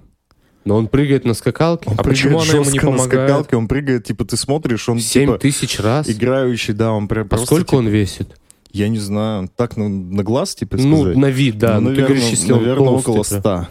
[0.66, 3.28] Но он прыгает на скакалке Он А почему она ему не жестко на помогает?
[3.30, 6.10] скакалке, он прыгает, типа, ты смотришь, он, семь типа, тысяч раз.
[6.10, 8.38] играющий, да, он прям А просто, сколько типа, он весит?
[8.72, 11.18] Я не знаю, так на, на глаз, типа, Ну, сказать?
[11.18, 11.80] на вид, да.
[11.80, 13.42] Ну, Ну, ты наверное, говоришь, если он наверное, толстый около прям.
[13.42, 13.68] 100.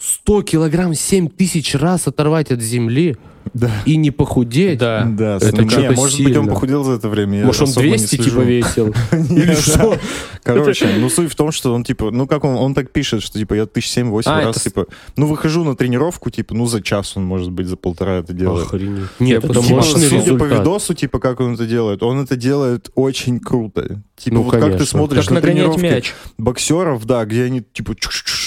[0.00, 3.16] 100 килограмм 7 тысяч раз оторвать от земли.
[3.54, 3.70] Да.
[3.86, 4.78] и не похудеть.
[4.78, 5.04] Да.
[5.08, 6.52] Да, Это не, что-то может быть, он сильно.
[6.54, 7.38] похудел за это время.
[7.38, 8.30] я Может, он особо не 200 слежу.
[8.30, 8.94] типа весил?
[9.12, 9.96] Или что?
[10.42, 13.38] Короче, ну суть в том, что он типа, ну как он, он так пишет, что
[13.38, 14.86] типа я тысяч семь-восемь А, раз типа,
[15.16, 18.66] ну выхожу на тренировку, типа, ну за час он может быть, за полтора это делает.
[18.66, 19.04] Охренеть.
[19.20, 22.90] Нет, это Типа, мощный судя по видосу, типа, как он это делает, он это делает
[22.94, 24.02] очень круто.
[24.16, 24.86] Типа, Ну, вот как ты конечно.
[24.86, 26.04] смотришь Как на тренировки
[26.38, 27.94] боксеров, да, где они, типа,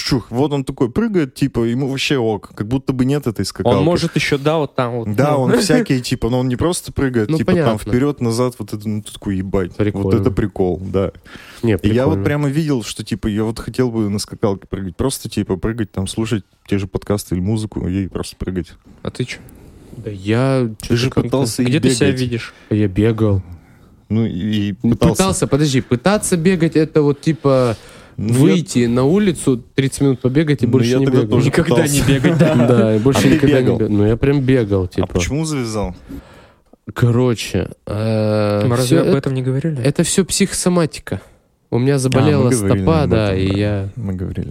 [0.08, 3.76] чух-чух-чух, вот он такой прыгает, типа, ему вообще ок, как будто бы нет этой скакалки.
[3.76, 5.14] Он может еще, да, вот там вот.
[5.14, 7.90] Да, ну, он всякие, типа, но он не просто прыгает, Ну, типа, там понятно.
[7.92, 9.74] вперед, назад, вот это, ну, ты такой, ебать.
[9.76, 10.04] Прикольно.
[10.04, 11.12] Вот это прикол, да.
[11.62, 14.96] Не, И я вот прямо видел, что, типа, я вот хотел бы на скакалке прыгать.
[14.96, 18.72] Просто, типа, прыгать, там, слушать те же подкасты или музыку и просто прыгать.
[19.02, 19.40] А ты что?
[19.96, 20.70] Да я...
[20.86, 22.20] Ты же пытался и Где ты себя бегать.
[22.20, 22.54] видишь?
[22.70, 23.42] Я бегал.
[24.08, 25.14] Ну, и, и Пытался.
[25.14, 25.46] пытался.
[25.46, 27.76] подожди, пытаться бегать, это вот типа
[28.20, 31.30] Ну, выйти на улицу, 30 минут побегать и Ну, больше я не тогда бегать.
[31.30, 31.94] тоже Никогда пытался.
[31.94, 32.54] не бегать, да.
[32.68, 33.74] Да, и больше А никогда бегал?
[33.74, 33.96] не бегал.
[33.96, 35.06] Ну, я прям бегал, А типа.
[35.06, 35.94] почему завязал?
[36.94, 39.80] Короче, э, Мы всё разве об это, этом не говорили?
[39.82, 41.20] это все психосоматика.
[41.70, 43.58] У меня А, заболела мы говорили стопа, да, этом, и да.
[43.58, 44.50] я Мы говорили.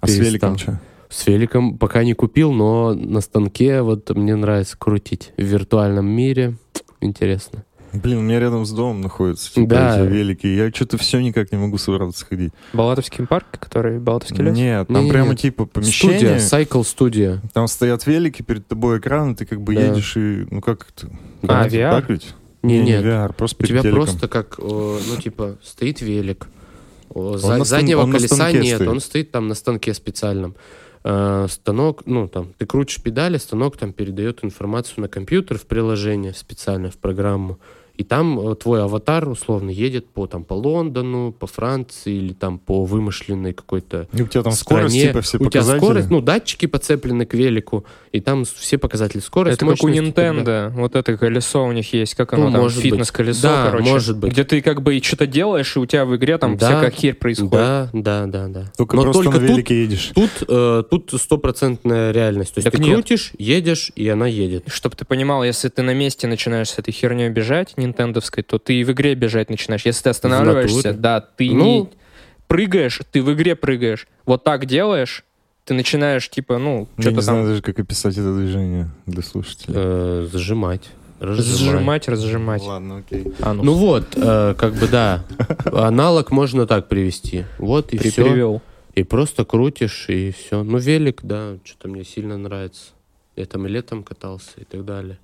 [0.00, 0.80] А с великом что?
[1.08, 6.56] с великом пока не купил, но на станке вот мне нравится крутить в виртуальном мире.
[7.00, 7.64] Интересно.
[7.92, 9.98] Блин, у меня рядом с домом находятся типа, Да.
[10.04, 10.46] эти велики.
[10.46, 12.52] Я что-то все никак не могу собраться сходить.
[12.72, 14.56] Балатовский парк, который Балатовский лес?
[14.56, 15.12] Нет, там Не-не-не.
[15.12, 16.38] прямо типа помещение.
[16.38, 17.42] Студия, Cycle студия.
[17.54, 19.80] Там стоят велики, перед тобой экран, и ты как бы Да.
[19.86, 20.46] едешь и...
[20.50, 21.08] Ну как это?
[21.44, 21.90] А, Как VR?
[21.90, 22.34] Так ведь?
[22.62, 23.04] Не, не нет.
[23.04, 24.02] VR, просто У тебя телеком.
[24.04, 26.48] просто как, ну, типа, стоит велик.
[27.14, 28.88] За- заднего он колеса нет, стоит.
[28.88, 30.56] он стоит там на станке специальном.
[31.04, 36.34] Э, станок, ну, там, ты крутишь педали, станок там передает информацию на компьютер в приложение
[36.34, 37.58] специальное, в программу.
[37.98, 42.58] И там э, твой аватар, условно, едет по, там, по Лондону, по Франции или там
[42.60, 44.88] по вымышленной какой-то И у тебя там стране.
[44.88, 45.78] скорость, типа, все у тебя показатели.
[45.78, 49.88] скорость, ну, датчики подцеплены к велику, и там все показатели скорости, Это как у.
[49.88, 52.84] Nintendo, вот это колесо у них есть, как оно Ну, там, может быть.
[52.92, 53.90] фитнес-колесо, Да, короче.
[53.90, 54.32] может быть.
[54.32, 56.66] Где ты как бы и что-то делаешь, и у тебя в игре там Да.
[56.68, 57.50] всякая херь происходит.
[57.50, 58.72] Да, да, да, да.
[58.76, 60.12] Только Но просто только на тут велике едешь.
[60.14, 62.54] Тут, э, тут стопроцентная реальность.
[62.54, 62.94] То есть Так ты нет.
[62.94, 64.64] крутишь, едешь, и она едет.
[64.68, 68.74] Чтобы ты понимал, если ты на месте начинаешь с этой херней бежать, нинтендовской, то ты
[68.74, 69.84] и в игре бежать начинаешь.
[69.84, 71.64] Если ты останавливаешься, да, ты Ну.
[71.64, 71.88] не
[72.46, 74.06] прыгаешь, ты в игре прыгаешь.
[74.26, 75.24] Вот так делаешь,
[75.64, 79.22] ты начинаешь, типа, ну, Я что-то не знаю там даже, как описать это движение для
[79.22, 79.74] слушателей.
[79.76, 80.88] Э, зажимать.
[81.20, 81.58] Разжимать.
[81.58, 82.62] сжимать, разжимать.
[82.62, 83.24] Ладно, окей.
[83.40, 83.66] Анус.
[83.66, 85.24] Ну вот, э, как бы да.
[85.72, 87.44] Аналог можно так привести.
[87.58, 88.22] Вот и При- все.
[88.24, 88.62] привел.
[88.94, 90.62] И просто крутишь, и все.
[90.62, 92.92] Ну, велик, да, что-то мне сильно нравится.
[93.36, 95.18] Я там и летом катался и так далее.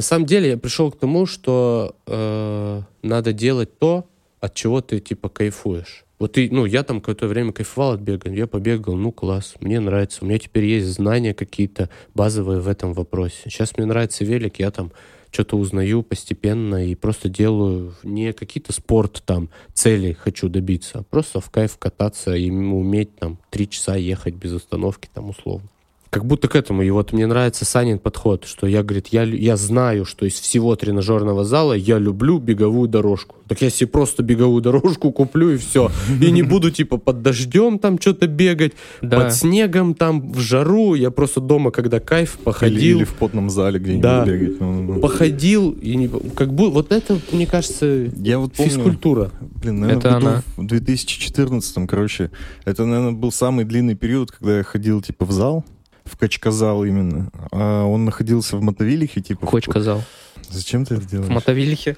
[0.00, 4.06] На самом деле я пришел к тому, что э, надо делать то,
[4.40, 6.06] от чего ты типа кайфуешь.
[6.18, 9.78] Вот ты, ну, я там какое-то время кайфовал от бегания, я побегал, ну, класс, мне
[9.78, 10.20] нравится.
[10.22, 13.42] У меня теперь есть знания какие-то базовые в этом вопросе.
[13.44, 14.90] Сейчас мне нравится велик, я там
[15.30, 21.40] что-то узнаю постепенно и просто делаю не какие-то спорт там, цели хочу добиться, а просто
[21.40, 25.68] в кайф кататься и уметь там три часа ехать без остановки там условно.
[26.10, 26.82] Как будто к этому.
[26.82, 30.74] И вот мне нравится Санин подход, что я, говорит, я, я знаю, что из всего
[30.74, 33.36] тренажерного зала я люблю беговую дорожку.
[33.46, 35.88] Так я себе просто беговую дорожку куплю и все.
[36.20, 39.20] И не буду типа под дождем там что-то бегать, Да.
[39.20, 40.94] под снегом там в жару.
[40.94, 42.96] Я просто дома, когда кайф, Или, походил.
[42.98, 44.24] или в потном зале где-нибудь Да.
[44.24, 44.60] бегать.
[44.60, 45.00] Ну, ну, ну.
[45.00, 49.30] Походил, и не, как бы вот это, мне кажется, Я вот помню, физкультура.
[49.40, 50.42] блин, наверное, Это она.
[50.56, 52.32] в 2014, короче,
[52.64, 55.64] это, наверное, был самый длинный период, когда я ходил, типа, в зал,
[56.10, 57.30] в качказал именно.
[57.52, 59.46] А он находился в Мотовилихе, типа.
[59.62, 60.02] сказал.
[60.50, 61.28] Зачем ты это делаешь?
[61.28, 61.96] В мотовилихе.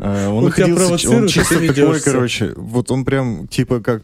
[0.00, 2.04] А, он Он находился, он чисто такой, ведешься.
[2.04, 4.02] короче, вот он прям, типа, как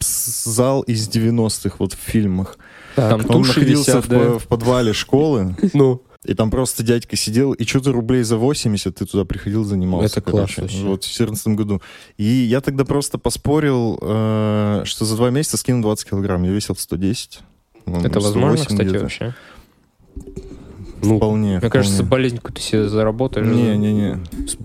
[0.00, 2.58] зал из 90-х, вот в фильмах.
[2.96, 4.38] Там Он туши находился висят, в, да.
[4.38, 9.04] в подвале школы, Ну, и там просто дядька сидел, и что-то рублей за 80 ты
[9.04, 10.20] туда приходил, занимался.
[10.20, 10.62] Это класс короче.
[10.62, 10.78] вообще.
[10.84, 11.82] Вот в 2014 году.
[12.16, 16.44] И я тогда просто поспорил, э, что за два месяца скину 20 килограмм.
[16.44, 17.40] Я весил 110.
[17.84, 19.34] По-моему, Это возможно, 108 кстати, вообще?
[21.04, 21.58] Ну, Вполне.
[21.58, 22.10] Мне кажется, вполне.
[22.10, 23.46] болезнь какую-то себе заработаешь.
[23.46, 24.18] Не-не-не.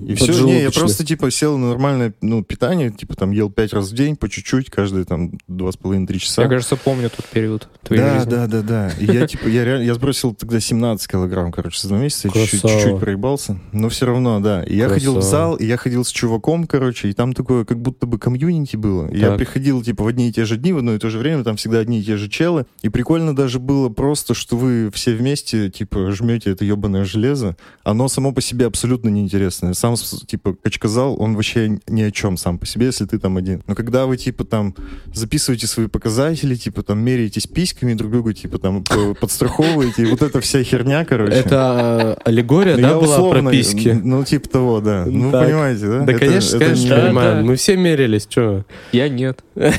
[0.05, 3.73] И все, не, я просто, типа, сел на нормальное, ну, питание, типа, там, ел пять
[3.73, 6.43] раз в день, по чуть-чуть, каждые, там, два с половиной-три часа.
[6.43, 8.29] Я, кажется, помню тот период твоей да, жизни.
[8.29, 8.91] да, да, да.
[8.99, 12.99] И я, типа, я реально, я сбросил тогда 17 килограмм, короче, за два месяца, чуть-чуть,
[12.99, 14.63] проебался, но все равно, да.
[14.63, 17.81] И я ходил в зал, и я ходил с чуваком, короче, и там такое, как
[17.81, 19.09] будто бы комьюнити было.
[19.13, 21.43] Я приходил, типа, в одни и те же дни, в одно и то же время,
[21.43, 25.13] там всегда одни и те же челы, и прикольно даже было просто, что вы все
[25.13, 29.73] вместе, типа, жмете жмете это ебаное железо, оно само по себе абсолютно неинтересное.
[29.73, 33.63] Сам, типа, качказал, он вообще ни о чем сам по себе, если ты там один.
[33.67, 34.75] Но когда вы, типа, там,
[35.13, 38.83] записываете свои показатели, типа, там, меряетесь письками друг другу, типа, там,
[39.19, 41.33] подстраховываете, и вот эта вся херня, короче.
[41.33, 43.99] Это э, аллегория, Ну, да, была про письки?
[44.03, 45.05] Ну, типа того, да.
[45.05, 45.99] Ну, понимаете, да?
[46.01, 47.45] Да, конечно, конечно, понимаем.
[47.45, 48.65] Мы все мерились, что?
[48.91, 49.43] Я нет.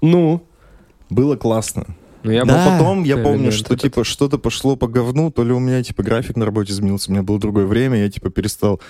[0.00, 0.42] Ну,
[1.10, 1.86] Было классно.
[2.22, 2.70] Ну, я Но Да.
[2.78, 3.82] потом я помню, что этот.
[3.82, 7.14] типа что-то пошло по говну, то ли у меня типа график на работе изменился, у
[7.14, 8.80] меня было другое время, я типа перестал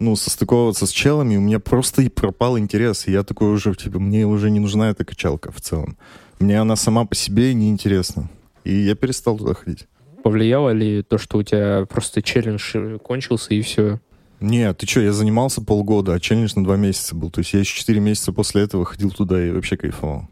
[0.00, 3.06] ну, состыковываться с челами, у меня просто и пропал интерес.
[3.06, 5.96] И я такой уже, типа, мне уже не нужна эта качалка в целом.
[6.40, 8.28] Мне она сама по себе неинтересна.
[8.64, 9.86] И я перестал туда ходить.
[10.24, 14.00] Повлияло ли то, что у тебя просто челлендж э, кончился и все?
[14.40, 17.30] Нет, ты что, я занимался полгода, а челлендж на два месяца был.
[17.30, 20.28] То есть я еще четыре месяца после этого ходил туда и вообще кайфовал.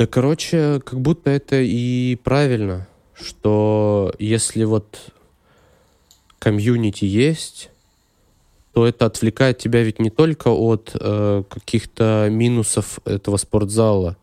[0.00, 5.12] Да, короче, как будто это и правильно, что если вот
[6.38, 7.68] комьюнити есть,
[8.72, 14.16] то это отвлекает тебя ведь не только от э, каких-то минусов этого спортзала,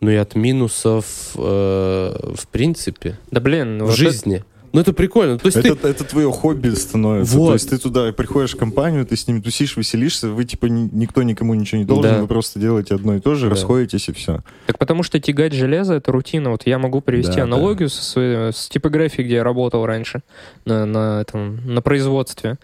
[0.00, 4.42] но и от минусов э, в принципе Да блин, в вот жизни.
[4.74, 5.38] Ну это прикольно.
[5.38, 7.36] То есть ты Это, это твое хобби становится.
[7.38, 7.46] Вот.
[7.46, 10.90] То есть ты туда приходишь в компанию, ты с ними тусишь, веселишься, вы типа ни-
[10.92, 12.20] никто никому ничего не должен, Да.
[12.20, 13.50] вы просто делаете одно и то же, Да.
[13.50, 14.40] расходитесь и все.
[14.66, 16.50] Так потому что тягать железо— это рутина.
[16.50, 20.22] Вот я могу привести Да, аналогию со своей, с типографией, где я работал раньше,
[20.64, 22.58] на, на, этом, на производстве.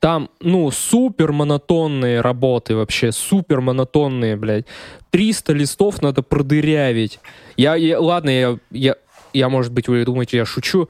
[0.00, 4.64] Там, ну, супер монотонные работы вообще, супер монотонные, блядь.
[5.10, 7.20] 300 листов надо продырявить.
[7.56, 8.96] Я, я- ладно, я, я,
[9.32, 10.88] я, может быть, вы думаете, я шучу.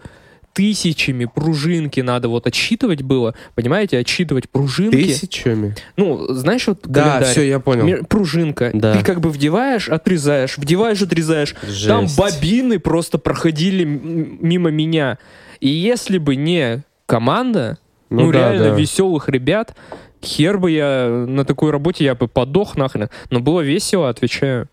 [0.52, 3.34] Тысячами пружинки надо вот отсчитывать было.
[3.54, 4.96] Понимаете, отсчитывать пружинки.
[4.96, 5.76] тысячами.
[5.96, 7.30] Ну, знаешь, вот Да, календарь.
[7.30, 8.04] все, я понял.
[8.06, 8.70] Пружинка.
[8.74, 8.94] Да.
[8.94, 11.54] Ты как бы вдеваешь, отрезаешь, вдеваешь, отрезаешь.
[11.86, 12.18] Там Жесть.
[12.18, 15.18] бобины просто проходили мимо меня.
[15.60, 18.74] И если бы не команда, ну, да, реально да.
[18.74, 19.76] веселых ребят,
[20.22, 23.08] хер бы я на такой работе, я бы подох нахрен.
[23.30, 24.68] Но было весело, отвечаю.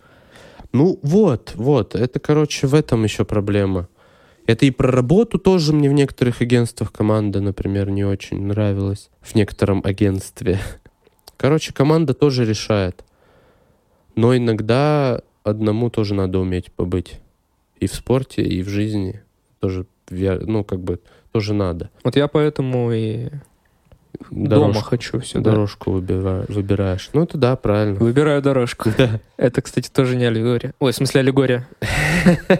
[0.73, 3.87] Ну вот, вот, это, короче, в этом еще проблема.
[4.47, 9.09] Это и про работу тоже мне в некоторых агентствах команда, например, не очень нравилась.
[9.21, 10.59] В некотором агентстве.
[11.35, 13.03] Короче, команда тоже решает.
[14.15, 17.19] Но иногда одному тоже надо уметь побыть.
[17.79, 19.21] И в спорте, и в жизни.
[19.59, 21.01] Тоже, ну, как бы,
[21.33, 21.89] тоже надо.
[22.05, 23.27] Вот я поэтому и
[24.31, 25.39] дома Дорожку, хочу все.
[25.39, 27.09] Дорожку выбира- выбираешь.
[27.13, 27.99] Ну, это да, правильно.
[27.99, 28.89] Выбираю дорожку.
[28.97, 29.19] Да.
[29.35, 30.73] Это, кстати, тоже не аллегория.
[30.79, 31.67] Ой, в смысле аллегория.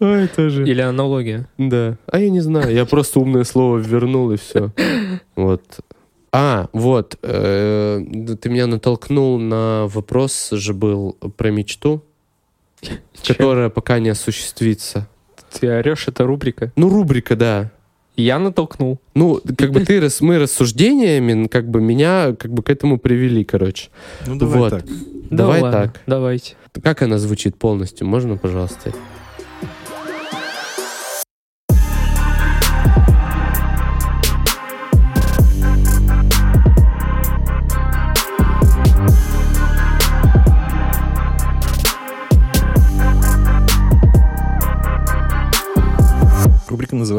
[0.00, 0.66] Ой, тоже.
[0.68, 1.48] Или аналогия.
[1.56, 1.96] Да.
[2.06, 4.72] А я не знаю, я просто умное слово вернул и все.
[5.36, 5.62] Вот.
[6.32, 8.04] А, вот, э,
[8.40, 12.02] ты меня натолкнул на вопрос же был про мечту,
[13.24, 15.08] которая пока не осуществится.
[15.52, 16.72] Ты орешь, это рубрика.
[16.74, 17.70] Ну, рубрика, да.
[18.16, 19.00] Я натолкнул.
[19.14, 23.90] Ну, как бы ты, мы рассуждениями, как бы меня как бы к этому привели, короче.
[24.26, 24.70] Ну давай Вот.
[24.70, 24.84] так.
[24.86, 26.00] Да Давай ладно, так.
[26.06, 26.54] Давайте.
[26.82, 28.06] Как она звучит полностью?
[28.06, 28.92] Можно, пожалуйста?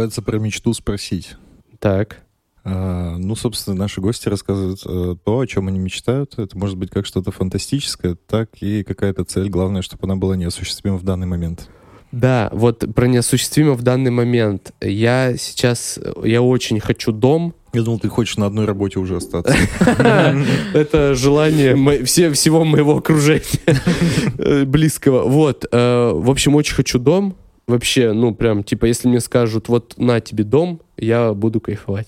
[0.05, 1.35] Называется «Про мечту спросить».
[1.79, 2.21] Так.
[2.63, 6.37] А, ну, собственно, наши гости рассказывают э, то, о чем они мечтают.
[6.37, 9.49] Это может быть как что-то фантастическое, так и какая-то цель.
[9.49, 11.69] Главное, чтобы она была неосуществима в данный момент.
[12.11, 14.73] Да, вот про неосуществимо в данный момент.
[14.79, 19.55] Я сейчас, я очень хочу дом, Я думал, ты хочешь на одной работе уже остаться.
[20.73, 25.23] Это желание всего моего окружения близкого.
[25.27, 27.35] Вот, э, в общем, очень хочу дом.
[27.67, 32.07] Вообще, ну, прям, типа, если мне скажут, вот, на тебе дом, я буду кайфовать.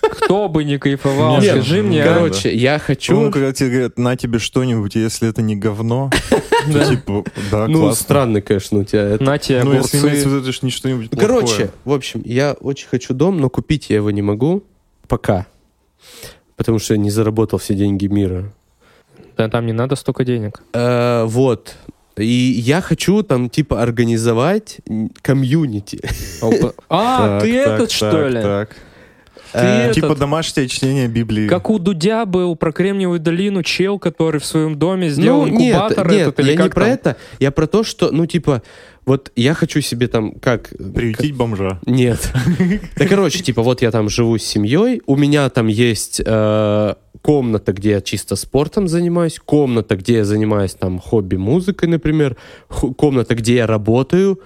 [0.00, 2.04] Кто бы не кайфовал, Нет, скажи мне.
[2.04, 3.30] Короче, я По-моему, хочу...
[3.32, 6.10] когда тебе говорят, на тебе что-нибудь, если это не говно,
[6.68, 6.84] Да.
[6.84, 9.24] то типа, да, Ну, странно, конечно, у тебя это.
[9.24, 11.40] На тебе Ну, если имеется в виду, это ж не что-нибудь Ну, плохое.
[11.40, 14.62] Короче, в общем, я очень хочу дом, но купить я его не могу
[15.08, 15.46] пока.
[16.56, 18.52] Потому что я не заработал все деньги мира.
[19.36, 20.62] Да, там не надо столько денег.
[20.72, 21.74] Э, вот.
[22.18, 24.78] И я хочу там, типа, организовать
[25.22, 26.00] комьюнити.
[26.88, 28.42] А, ты этот, что ли?
[28.42, 28.76] так.
[29.52, 31.48] Э, Типа этот, домашнее чтение Библии.
[31.48, 35.74] как у Дудя был про Кремниевую долину чел, который в своем доме сделал ну, нет,
[35.76, 36.92] инкубатор нет, этот, или я не как про там?
[36.94, 37.16] это.
[37.38, 38.62] Я про то, что, ну, типа,
[39.04, 40.70] вот я хочу себе там, как...
[40.94, 41.78] Приютить бомжа.
[41.84, 42.32] как- Нет.
[42.96, 47.72] Да, короче, типа, вот я там живу с семьей, у меня там есть э, комната,
[47.72, 52.36] где я чисто спортом занимаюсь, комната, где я занимаюсь там хобби музыкой, например,
[52.96, 54.40] комната, где я работаю,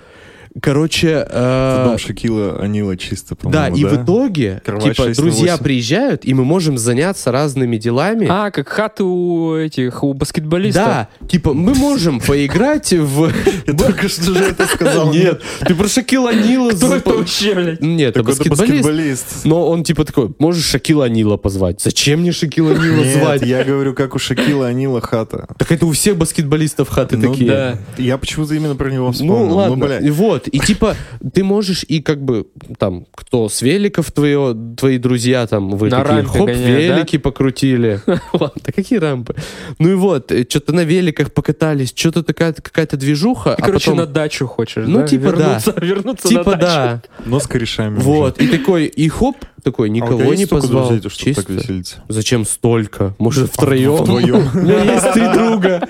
[0.60, 5.24] Короче, э, Дом Шакила Анила чисто, да, по-моему, и в итоге, Кровать типа, 6 на
[5.24, 5.64] друзья 8.
[5.64, 8.26] приезжают, и мы можем заняться разными делами.
[8.28, 10.84] А, как хаты у этих, у баскетболистов.
[10.84, 13.30] Да, типа, мы можем поиграть в...
[13.66, 15.12] Я только что же это сказал.
[15.12, 16.72] Нет, ты про Шакила Нила...
[16.72, 17.80] Кто это вообще, блядь?
[17.80, 19.44] Нет, это баскетболист.
[19.44, 21.80] Но он типа такой, можешь Шакила Нила позвать.
[21.80, 23.42] Зачем мне Шакила Нила Нет, звать?
[23.42, 25.46] я говорю, как у Шакила Анила хата.
[25.58, 27.48] Так это у всех баскетболистов хаты Ну такие.
[27.50, 27.78] да.
[27.98, 29.46] Я почему-то именно про него вспомнил.
[29.46, 30.02] Ну ладно, блядь.
[30.48, 30.96] И вот, и типа
[31.32, 32.46] ты можешь и как бы
[32.78, 36.96] там, кто с великов твое, твои друзья там, вы На такие, рампе хоп, гоняют, да?
[36.96, 38.00] велики покрутили.
[38.32, 39.34] Ладно, да какие рампы?
[39.78, 43.98] Ну и вот, что-то на великах покатались, что-то такая какая-то движуха, Ты, а короче, потом...
[43.98, 45.06] на дачу хочешь, Ну, да?
[45.06, 45.36] типа, да.
[45.38, 46.60] вернуться, Вернуться на Типа дачу.
[46.62, 47.96] да, Но с корешами.
[47.98, 48.04] уже.
[48.06, 50.88] вот, и такой, и хоп, такой, А никого есть не позвал.
[50.88, 51.42] друзей, Чисто.
[51.42, 51.96] так веселиться?
[52.08, 53.14] Зачем столько?
[53.18, 53.96] Может, втроем?
[53.96, 54.48] Вдвоем.
[54.54, 55.86] У меня есть три друга.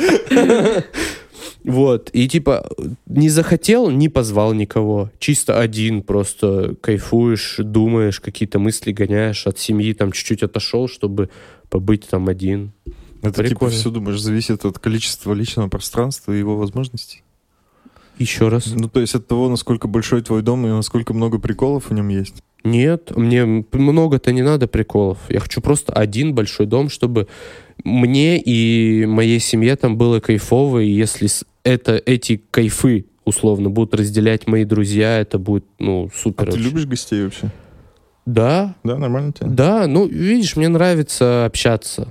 [1.64, 2.68] Вот, и типа
[3.06, 5.10] не захотел, не позвал никого.
[5.18, 11.28] Чисто один, просто кайфуешь, думаешь, какие-то мысли гоняешь, от семьи там чуть-чуть отошел, чтобы
[11.68, 12.72] побыть там один.
[13.22, 13.74] Это типа Прикольно.
[13.74, 17.22] все, думаешь, зависит от количества личного пространства и его возможностей?
[18.18, 18.66] Еще раз.
[18.66, 22.08] Ну, то есть от того, насколько большой твой дом и насколько много приколов в нем
[22.08, 22.42] есть.
[22.64, 25.18] Нет, мне много-то не надо приколов.
[25.28, 27.26] Я хочу просто один большой дом, чтобы
[27.84, 31.28] мне и моей семье там было кайфово, и если
[31.64, 36.44] это, эти кайфы условно будут разделять мои друзья, это будет, ну, А супер.
[36.46, 36.64] ты вообще.
[36.64, 37.50] любишь гостей вообще?
[38.26, 39.48] Да, Да, нормально тебе?
[39.48, 42.08] Да, ну, видишь, мне нравится общаться.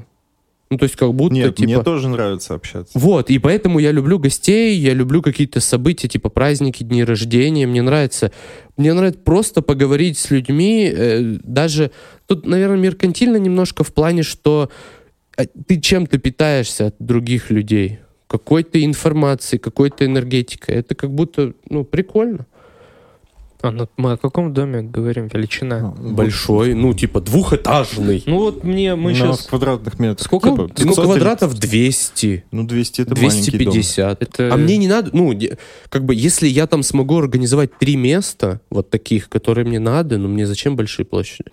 [0.69, 1.67] Ну, то есть как будто, Нет, типа...
[1.67, 2.91] мне тоже нравится общаться.
[2.97, 7.65] Вот, и поэтому я люблю гостей, я люблю какие-то события, типа праздники, дни рождения.
[7.65, 8.31] Мне нравится,
[8.77, 10.91] мне нравится просто поговорить с людьми.
[10.93, 11.89] э, даже
[12.27, 14.69] тут, наверное, меркантильно немножко в плане, что
[15.37, 17.99] э, ты чем-то питаешься от других людей.
[18.27, 20.75] Какой-то информацией, какой-то энергетикой.
[20.75, 22.45] Это как будто, ну, прикольно.
[23.61, 25.27] А, ну, мы о каком доме говорим?
[25.33, 25.93] Величина.
[25.99, 28.23] Большой, ну, типа двухэтажный.
[28.25, 29.45] Ну вот мне, мы Ну, сейчас...
[29.45, 30.25] в квадратных метрах.
[30.25, 31.53] Сколько- Ну, Типа, сколько 500 или- квадратов?
[31.59, 32.43] 200.
[32.51, 33.73] Ну, 200 это маленький дом.
[33.73, 34.21] 250.
[34.21, 34.53] Это...
[34.53, 35.37] А мне не надо, ну,
[35.89, 40.29] как бы, если я там смогу организовать три места, вот таких, которые мне надо, ну,
[40.29, 41.51] мне зачем большие площади?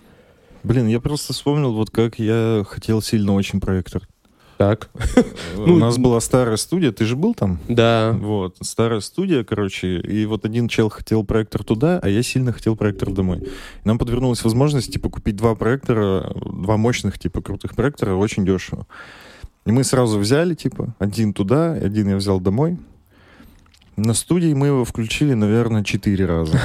[0.63, 4.01] Блин, я просто вспомнил, вот как я хотел сильно очень проектор.
[4.57, 4.89] Так.
[5.55, 7.59] У Ну, нас была старая студия, ты же был там?
[7.67, 8.15] Да.
[8.19, 12.75] Вот, старая студия, короче, и вот один чел хотел проектор туда, а я сильно хотел
[12.75, 13.47] проектор домой.
[13.83, 18.87] Нам подвернулась возможность, типа, купить два проектора, два мощных, типа, крутых проектора, очень дешево.
[19.65, 22.77] И мы сразу взяли, типа, один туда, один я взял домой.
[23.95, 26.59] На студии мы его включили, наверное, четыре раза.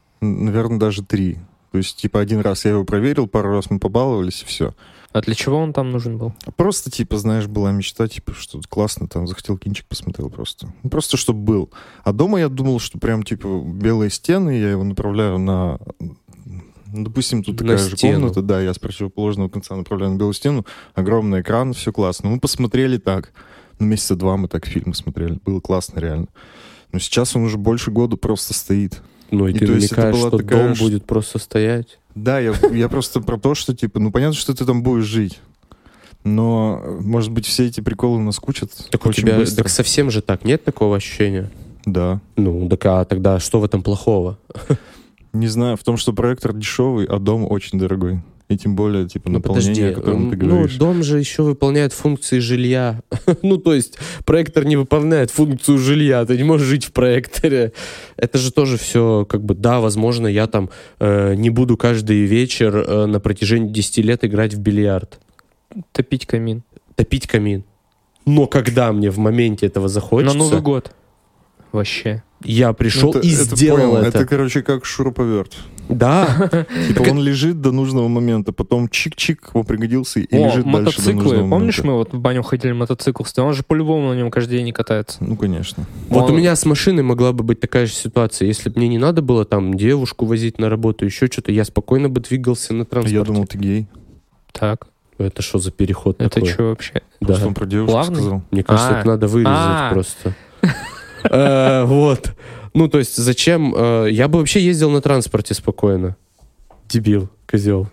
[0.20, 1.38] Наверное, даже три.
[1.72, 4.74] То есть, типа, один раз я его проверил, пару раз мы побаловались, и все.
[5.12, 6.32] А для чего он там нужен был?
[6.56, 10.72] Просто, типа, знаешь, была мечта, типа, что классно, там, захотел кинчик, посмотрел просто.
[10.82, 11.70] Ну, просто, чтобы был.
[12.02, 15.78] А дома я думал, что прям, типа, белые стены, я его направляю на...
[15.98, 18.20] ну, Допустим, тут На такая же стену.
[18.20, 22.30] комната, да, я с противоположного конца направляю на белую стену, огромный экран, все классно.
[22.30, 23.32] Мы посмотрели так.
[23.78, 25.38] Ну, месяца два мы так фильмы смотрели.
[25.44, 26.28] Было классно, реально.
[26.92, 29.02] Но сейчас он уже больше года просто стоит.
[29.30, 31.98] Ну, и, И ты то есть это намекаешь, что такая дом будет просто стоять.
[32.14, 35.40] Да, я, я просто про то, что, типа, ну, понятно, что ты там будешь жить.
[36.24, 39.64] Но, может быть, все эти приколы наскучат Так у тебя, быстро.
[39.64, 41.50] так совсем же так, нет такого ощущения?
[41.84, 42.20] Да.
[42.36, 44.38] Ну, так а тогда что в этом плохого?
[45.32, 48.20] Не знаю, в том, что проектор дешевый, а дом очень дорогой.
[48.52, 50.76] И тем более, типа, Ну, наполнение, о котором ты ну, говоришь.
[50.76, 53.00] дом же еще выполняет функции жилья.
[53.42, 57.72] ну, то есть, проектор не выполняет функцию жилья, ты не можешь жить в проекторе.
[58.16, 62.76] Это же тоже все, как бы, да, возможно, я там э, не буду каждый вечер
[62.76, 65.18] э, на протяжении 10 лет играть в бильярд,
[65.92, 66.62] Топить камин.
[66.96, 67.64] топить камин.
[68.26, 70.92] Но когда мне в моменте этого захочется, На Новый год.
[71.72, 72.22] Вообще.
[72.44, 73.96] я пришел Это- и это сделал понял.
[73.96, 74.18] это.
[74.18, 75.56] Это, короче, как шуруповерт.
[75.96, 80.64] Да, Типа он лежит до нужного момента, потом чик-чик, его пригодился и О, лежит дальше
[80.64, 81.14] до мотоциклы.
[81.14, 81.86] нужного Помнишь, момента.
[81.86, 83.48] мы вот в баню ходили мотоцикл стоял?
[83.48, 85.18] Он же по-любому на нем каждый день не катается.
[85.20, 85.84] Ну, конечно.
[86.08, 88.46] Вот Он- у меня с машиной могла бы быть такая же ситуация.
[88.46, 92.08] Если бы мне не надо было там девушку возить на работу, еще что-то, я спокойно
[92.08, 93.16] бы двигался на транспорте.
[93.16, 93.86] Я думал, ты гей.
[94.52, 94.86] Так,
[95.18, 96.48] Это что за переход это такой?
[96.50, 97.02] что вообще?
[97.20, 97.26] Да.
[97.28, 98.16] Просто он про девушку Плавный?
[98.16, 98.42] сказал.
[98.50, 98.98] Мне кажется, А.
[99.00, 99.90] это надо вырезать А.
[99.92, 100.34] просто.
[101.30, 102.32] Э, Вот.
[102.74, 103.74] Ну, то есть, зачем?
[103.76, 106.16] э, Я бы вообще ездил на транспорте спокойно.
[106.88, 107.88] Дебил, козел.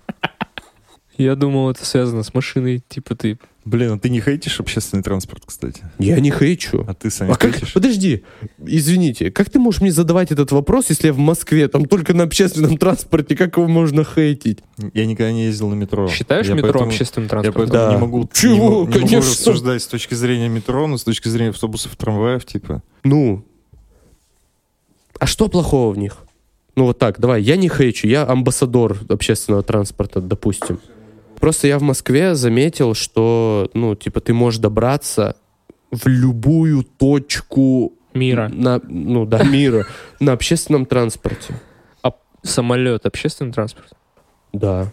[1.17, 2.81] Я думал, это связано с машиной.
[2.87, 3.37] Типа ты...
[3.65, 5.83] Блин, а ты не хейтишь общественный транспорт, кстати?
[5.99, 6.85] Я не хейчу.
[6.87, 7.51] А ты, Саня, А как?
[7.51, 7.73] хейтишь?
[7.73, 8.23] Подожди,
[8.65, 12.23] извините, как ты можешь мне задавать этот вопрос, если я в Москве, там только на
[12.23, 14.59] общественном транспорте, как его можно хейтить?
[14.93, 16.07] Я никогда не ездил на метро.
[16.07, 17.61] Считаешь Я метро поэтому- общественным Я транспортом?
[17.69, 17.93] поэтому Да.
[17.95, 18.53] не могу, Чего?
[18.53, 19.17] не, не могу Конечно.
[19.19, 22.81] рассуждать с точки зрения метро, но с точки зрения автобусов, трамваев, типа.
[23.03, 23.45] Ну,
[25.19, 26.17] А что плохого в них?
[26.75, 30.79] Ну вот так, давай, я не хейчу, я амбассадор общественного транспорта, допустим.
[31.39, 35.35] Просто я в Москве заметил, что, ну, типа, ты можешь добраться
[35.91, 38.49] в любую точку Мира.
[38.53, 39.85] на, ну да, мира
[40.19, 41.55] на общественном транспорте.
[42.41, 43.89] Самолет, общественный транспорт.
[44.53, 44.91] Да.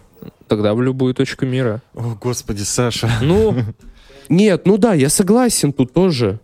[0.48, 1.80] Тогда в любую точку мира.
[1.94, 3.08] О, господи, Саша.
[3.22, 3.54] Ну,
[4.28, 6.40] Нет, ну да, я согласен тут тоже.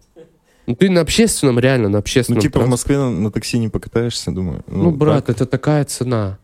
[0.73, 2.71] Ну, ты на общественном, реально, на Ну, общественном типа в транспорте.
[2.71, 4.65] Москве на, на такси не покатаешься, думаю.
[4.67, 5.37] Ну, брат, так.
[5.37, 6.39] это такая цена.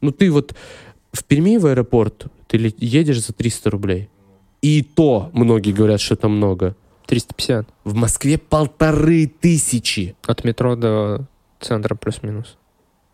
[0.00, 0.54] Ну, ты вот
[1.12, 4.08] в Перми в аэропорт ты едешь за 300 рублей.
[4.60, 6.76] И то многие говорят, что это много.
[7.06, 7.66] 350.
[7.82, 10.14] В Москве полторы тысячи.
[10.26, 11.26] От метро до
[11.60, 12.56] центра плюс-минус.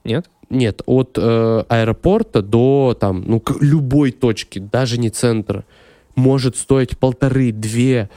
[0.05, 0.29] Нет?
[0.51, 5.65] Нет, от э, аэропорта до там, ну, к любой точки, даже не центра,
[6.15, 8.11] может стоить полторы-две.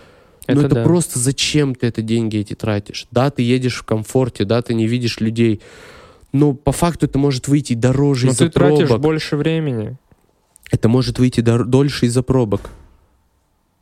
[0.51, 0.83] Это ну, это да.
[0.83, 3.07] просто зачем ты это деньги эти тратишь?
[3.11, 5.61] Да, ты едешь в комфорте, да, ты не видишь людей.
[6.33, 9.01] Но по факту это может выйти дороже Но из-за Ну, ты тратишь пробок.
[9.01, 9.97] больше времени.
[10.71, 12.69] Это может выйти дор- дольше из-за пробок.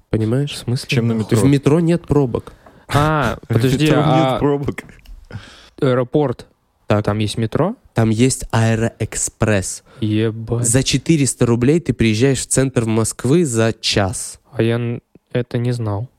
[0.07, 0.57] В Понимаешь?
[0.57, 0.87] смысле?
[0.89, 1.37] Чем на метро?
[1.37, 2.53] В метро нет пробок.
[2.87, 4.83] А, подожди, Метро а нет пробок.
[5.79, 6.47] аэропорт,
[6.87, 7.05] Так.
[7.05, 7.75] там есть метро?
[7.93, 9.83] Там есть Аэроэкспресс.
[10.01, 10.65] Ебать.
[10.67, 14.39] За 400 рублей ты приезжаешь в центр Москвы за час.
[14.51, 14.99] А я
[15.31, 16.09] это не знал.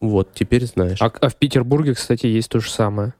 [0.00, 0.98] Вот, теперь знаешь.
[1.00, 3.14] А, а в Петербурге, кстати, есть то же самое.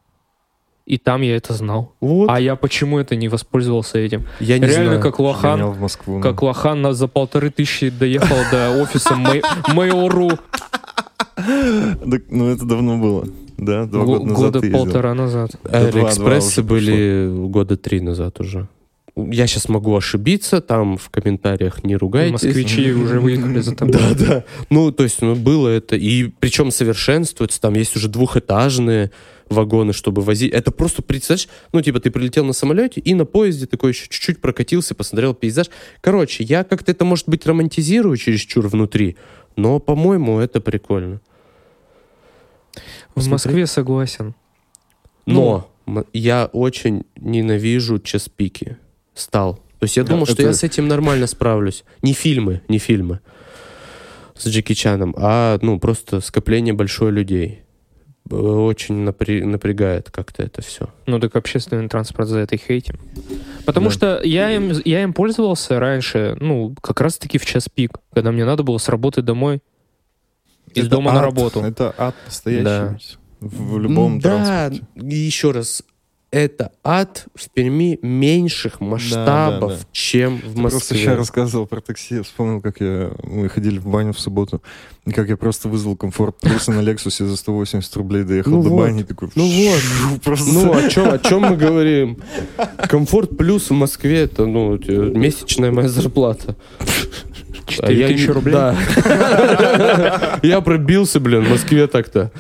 [0.87, 1.93] И там я это знал.
[2.01, 4.26] вот, А я почему это не воспользовался этим?
[4.41, 5.01] я не Реально, знаю.
[5.03, 6.16] как лохан, в Москву.
[6.16, 6.22] ну.
[6.22, 10.39] как лохан на- за полторы тысячи доехал до офиса Mail.ru
[12.28, 13.24] ну, это давно было.
[13.57, 15.51] Да, два Го- года назад года полтора назад.
[15.70, 18.68] Аэроэкспрессы уже были года три назад уже.
[19.17, 22.33] Я сейчас могу ошибиться, там в комментариях не ругайтесь.
[22.45, 23.93] Москвичи уже выехали за тобой.
[23.93, 24.45] Да, да.
[24.71, 25.97] Ну, то есть, ну, было это.
[25.97, 27.61] И причем совершенствуется.
[27.61, 29.11] Там есть уже двухэтажные
[29.49, 30.53] вагоны, чтобы возить.
[30.53, 34.41] Это просто, представляешь, ну, типа, ты прилетел на самолете и на поезде такой еще чуть-чуть
[34.41, 35.67] прокатился, посмотрел пейзаж.
[36.01, 39.17] Короче, я как-то это, может быть, романтизирую чересчур внутри,
[39.57, 41.21] но, по-моему, это прикольно.
[43.17, 44.35] В Москве согласен.
[45.27, 48.79] Но м- я очень ненавижу час-пики.
[49.21, 49.55] Стал.
[49.79, 51.85] То есть я Да, думал, что я с этим нормально справлюсь.
[52.03, 53.21] Не фильмы, не фильмы
[54.37, 57.62] с Джеки Чаном, а ну просто скопление большое людей.
[58.31, 60.89] Очень напря- напрягает как-то это все.
[61.07, 62.97] Ну так общественный транспорт за это и хейтим.
[63.66, 63.93] Потому Да.
[63.95, 68.45] что я им, я им пользовался раньше, ну, как раз-таки в час пик, когда мне
[68.45, 69.61] надо было с работы домой,
[70.75, 71.61] из Это дома на ад, работу.
[71.61, 72.64] Это ад настоящий.
[72.64, 72.97] Да.
[73.41, 74.87] В, любом да, транспорте.
[75.03, 75.83] и еще раз,
[76.33, 79.78] это ад в Перми меньших масштабов, да.
[79.91, 80.99] чем в Ты Просто Москве.
[80.99, 84.62] сейчас рассказывал про такси, я вспомнил, как я, мы ходили в баню в субботу,
[85.07, 88.68] и как я просто вызвал комфорт плюса на Лексусе за 180 рублей, доехал Ну до
[88.68, 88.78] вот.
[88.78, 89.31] бани, такой...
[89.35, 90.22] Ну вот.
[90.22, 90.53] Просто...
[90.53, 92.18] Ну, о чем, о чем мы говорим?
[92.89, 96.55] Комфорт плюс в Москве это, ну, те- месячная моя зарплата.
[97.81, 98.53] А я 4000 не- рублей?
[98.55, 98.76] Да.
[100.43, 102.31] Я пробился, блин, в Москве так-то.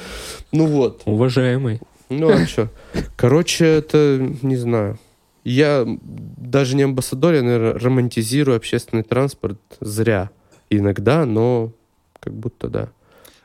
[0.52, 1.02] Ну вот.
[1.04, 1.80] Уважаемый.
[2.08, 2.68] Ну а что?
[3.16, 4.98] Короче, это, не знаю.
[5.44, 10.30] Я даже не амбассадор, я, наверное, романтизирую общественный транспорт зря.
[10.68, 11.72] Иногда, но
[12.20, 12.88] как будто да.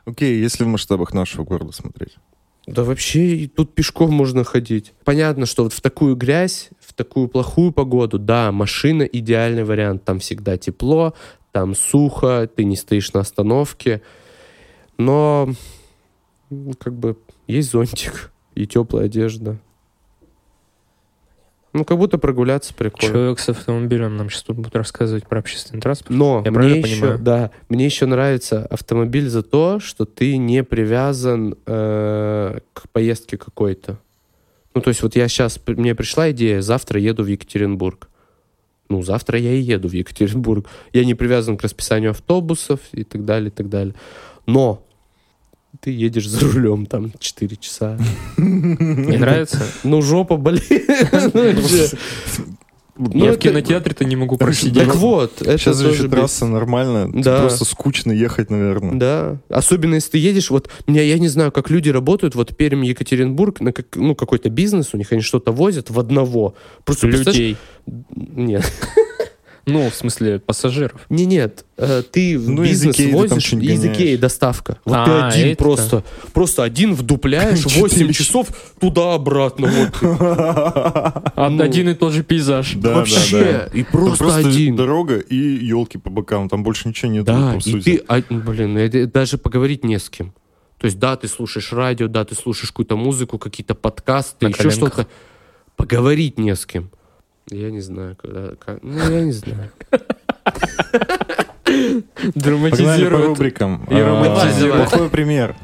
[0.04, 2.16] Окей, если в масштабах нашего города смотреть.
[2.66, 4.92] Да вообще и тут пешком можно ходить.
[5.04, 10.04] Понятно, что вот в такую грязь, в такую плохую погоду, да, машина идеальный вариант.
[10.04, 11.14] Там всегда тепло,
[11.52, 14.02] там сухо, ты не стоишь на остановке.
[14.98, 15.48] Но
[16.78, 17.16] как бы
[17.46, 19.58] есть зонтик и теплая одежда.
[21.72, 23.14] Ну, как будто прогуляться прикольно.
[23.14, 26.16] Человек с автомобилем нам сейчас тут будет рассказывать про общественный транспорт.
[26.16, 27.18] Но Я мне правильно еще, понимаю?
[27.18, 33.98] да, мне еще нравится автомобиль за то, что ты не привязан э, к поездке какой-то.
[34.74, 38.08] Ну, то есть вот я сейчас, мне пришла идея, завтра еду в Екатеринбург.
[38.88, 40.66] Ну, завтра я и еду в Екатеринбург.
[40.94, 43.94] Я не привязан к расписанию автобусов и так далее, и так далее.
[44.46, 44.85] Но
[45.80, 47.98] ты едешь за рулем там 4 часа.
[48.36, 49.62] Не нравится?
[49.84, 50.64] Ну, жопа болит.
[51.32, 51.88] вообще.
[52.98, 54.86] Ну, Я в кинотеатре-то не могу просидеть.
[54.86, 56.12] Так вот, это Сейчас же еще бесит.
[56.12, 57.40] трасса нормально, Да.
[57.40, 58.94] просто скучно ехать, наверное.
[58.94, 59.36] Да.
[59.50, 63.60] Особенно если ты едешь, вот, меня, я не знаю, как люди работают, вот Пермь, Екатеринбург,
[63.60, 66.54] на как, ну, какой-то бизнес, у них они что-то возят в одного.
[66.86, 67.58] Просто Людей.
[68.16, 68.64] Нет.
[69.68, 71.00] Ну, в смысле, пассажиров.
[71.08, 71.64] Не, нет.
[71.76, 73.84] Э, Ты в Ну, из бизнес Икеи возишь, из.
[73.84, 74.78] Икеи доставка.
[74.84, 75.56] Вот А, ты один это.
[75.58, 78.48] просто, просто один вдупляешь Четыре 8 часов
[78.78, 79.66] туда-обратно.
[79.66, 79.98] Вот.
[80.02, 81.62] А Ну.
[81.62, 82.74] Один и тот же пейзаж.
[82.76, 83.42] Да, да, Вообще.
[83.42, 83.78] да.
[83.78, 84.76] И просто один.
[84.76, 87.24] дорога и елки по бокам, там больше ничего нет.
[87.24, 90.32] Да, и ты, а, блин, это даже поговорить не с кем.
[90.78, 95.06] То есть, да, ты слушаешь радио, да, ты слушаешь какую-то музыку, какие-то подкасты, еще что-то.
[95.76, 96.90] поговорить не с кем.
[97.50, 98.54] Я не знаю, когда...
[98.56, 99.70] как- Ну, я не знаю.
[101.64, 103.26] Погнали по Драматизирует.
[103.26, 103.84] рубрикам.
[103.90, 104.88] И А, романтизирует.
[104.90, 105.54] Плохой пример.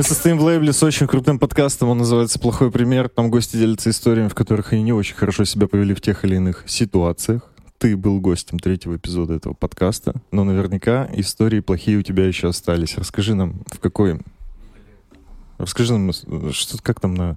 [0.00, 3.10] Мы состоим в лейбле с очень крутым подкастом, он называется «Плохой пример».
[3.10, 6.36] Там гости делятся историями, в которых они не очень хорошо себя повели в тех или
[6.36, 7.52] иных ситуациях.
[7.76, 12.96] Ты был гостем третьего эпизода этого подкаста, но наверняка истории плохие у тебя еще остались.
[12.96, 14.20] Расскажи нам, в какой...
[15.58, 17.36] Расскажи нам, что, как там на...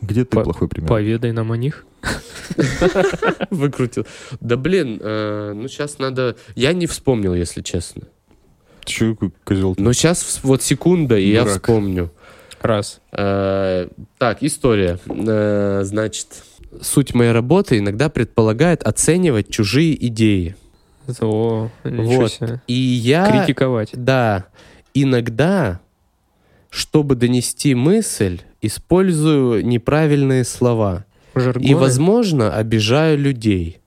[0.00, 0.90] Где ты По- плохой пример?
[0.90, 1.84] Поведай нам о них.
[3.50, 4.06] Выкрутил.
[4.38, 6.36] Да блин, э, ну сейчас надо...
[6.54, 8.02] Я не вспомнил, если честно.
[8.84, 9.74] Какой козел?
[9.78, 11.62] Но сейчас вот секунда, и я Дурак.
[11.62, 12.10] вспомню.
[12.60, 13.00] Раз.
[13.12, 14.98] Э, Так, история.
[15.08, 16.28] Э, Значит,
[16.80, 20.56] суть моей работы иногда предполагает оценивать чужие идеи.
[21.20, 22.32] О, ничего Вот.
[22.32, 22.60] себе.
[22.68, 23.26] И я...
[23.44, 23.90] Критиковать.
[23.92, 24.46] Да,
[24.94, 25.80] иногда,
[26.70, 31.04] чтобы донести мысль, использую неправильные слова.
[31.34, 31.76] И, Жаргоны?
[31.76, 33.80] возможно, обижаю людей.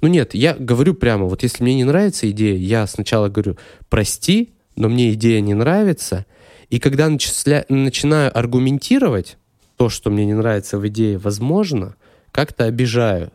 [0.00, 3.56] Ну нет, я говорю прямо, вот если мне не нравится идея, я сначала говорю,
[3.88, 6.24] прости, но мне идея не нравится.
[6.70, 9.38] И когда начисля- начинаю аргументировать
[9.76, 11.96] то, что мне не нравится в идее, возможно,
[12.30, 13.32] как-то обижаю.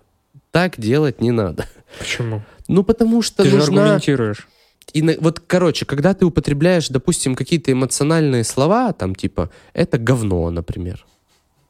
[0.51, 1.66] Так делать не надо.
[1.99, 2.43] Почему?
[2.68, 3.84] Ну, потому что Ты же нужна...
[3.84, 4.47] аргументируешь.
[4.93, 11.05] И вот, короче, когда ты употребляешь, допустим, какие-то эмоциональные слова, там типа «это говно», например.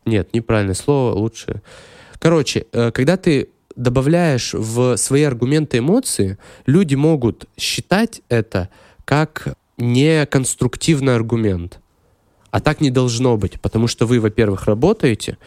[0.06, 1.62] Нет, неправильное слово, лучше.
[2.20, 8.70] Короче, э, когда ты добавляешь в свои аргументы эмоции, люди могут считать это
[9.06, 11.80] как неконструктивный аргумент.
[12.52, 15.38] А так не должно быть, потому что вы, во-первых, работаете,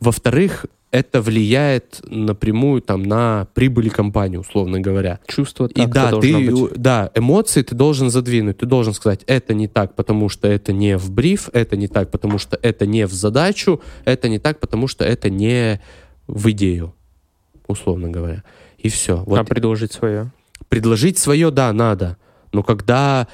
[0.00, 5.18] во-вторых, это влияет напрямую там на прибыли компании, условно говоря.
[5.26, 6.72] Чувство И так да, должно ты, быть.
[6.76, 8.58] да, эмоции ты должен задвинуть.
[8.58, 12.12] Ты должен сказать, это не так, потому что это не в бриф, это не так,
[12.12, 15.80] потому что это не в задачу, это не так, потому что это не
[16.28, 16.94] в идею,
[17.66, 18.42] условно говоря.
[18.78, 19.22] И все.
[19.26, 20.30] Вот А предложить свое.
[20.68, 22.16] предложить свое, да, надо.
[22.52, 23.26] Но когда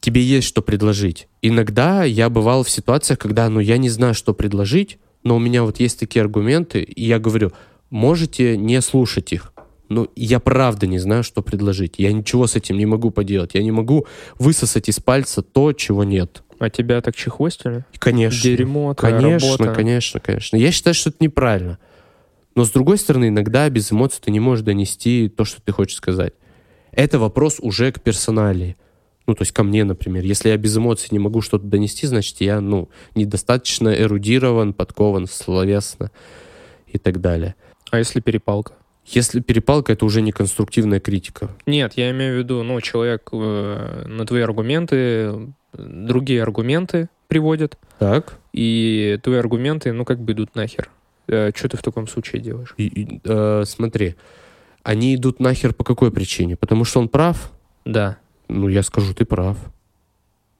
[0.00, 1.28] тебе есть что предложить.
[1.42, 5.62] Иногда я бывал в ситуациях, когда, ну, я не знаю, что предложить, но у меня
[5.62, 7.52] вот есть такие аргументы, и я говорю,
[7.90, 9.52] можете не слушать их.
[9.88, 11.94] Ну, я правда не знаю, что предложить.
[11.98, 13.54] Я ничего с этим не могу поделать.
[13.54, 14.06] Я не могу
[14.38, 16.42] высосать из пальца то, чего нет.
[16.60, 17.84] А тебя так чехвостили?
[17.98, 18.42] Конечно.
[18.42, 19.74] Дерьмо, Конечно, работа.
[19.74, 20.56] конечно, конечно.
[20.56, 21.78] Я считаю, что это неправильно.
[22.54, 25.96] Но с другой стороны, иногда без эмоций ты не можешь донести то, что ты хочешь
[25.96, 26.34] сказать.
[26.92, 28.76] Это вопрос уже к персоналии.
[29.26, 30.24] Ну, то есть ко мне, например.
[30.24, 36.10] Если я без эмоций не могу что-то донести, значит, я, ну, недостаточно эрудирован, подкован словесно
[36.88, 37.54] и так далее.
[37.92, 38.72] А если перепалка?
[39.06, 41.50] Если перепалка, это уже не конструктивная критика.
[41.66, 48.38] Нет, я имею в виду, ну, человек э, на твои аргументы другие аргументы приводит, Так.
[48.52, 50.90] и твои аргументы, ну, как бы идут нахер.
[51.54, 52.74] Что ты в таком случае делаешь?
[52.76, 54.16] И, и, э, смотри,
[54.82, 56.56] они идут нахер по какой причине?
[56.56, 57.52] Потому что он прав?
[57.84, 58.18] Да.
[58.48, 59.56] Ну, я скажу, ты прав.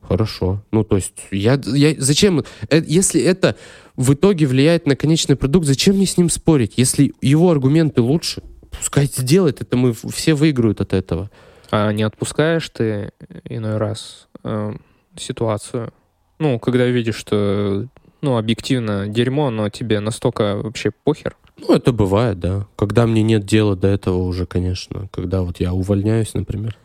[0.02, 0.62] Хорошо.
[0.70, 3.56] Ну, то есть, я, я зачем, э, если это
[3.96, 6.74] в итоге влияет на конечный продукт, зачем мне с ним спорить?
[6.76, 11.30] Если его аргументы лучше, пускай сделает, это мы все выиграют от этого.
[11.70, 13.12] А не отпускаешь ты
[13.44, 14.72] иной раз э,
[15.16, 15.92] ситуацию?
[16.38, 17.86] Ну, когда видишь, что,
[18.22, 21.36] ну, объективно дерьмо, но тебе настолько вообще похер.
[21.60, 22.66] Ну, это бывает, да.
[22.76, 25.08] Когда мне нет дела до этого уже, конечно.
[25.12, 26.76] Когда вот я увольняюсь, например.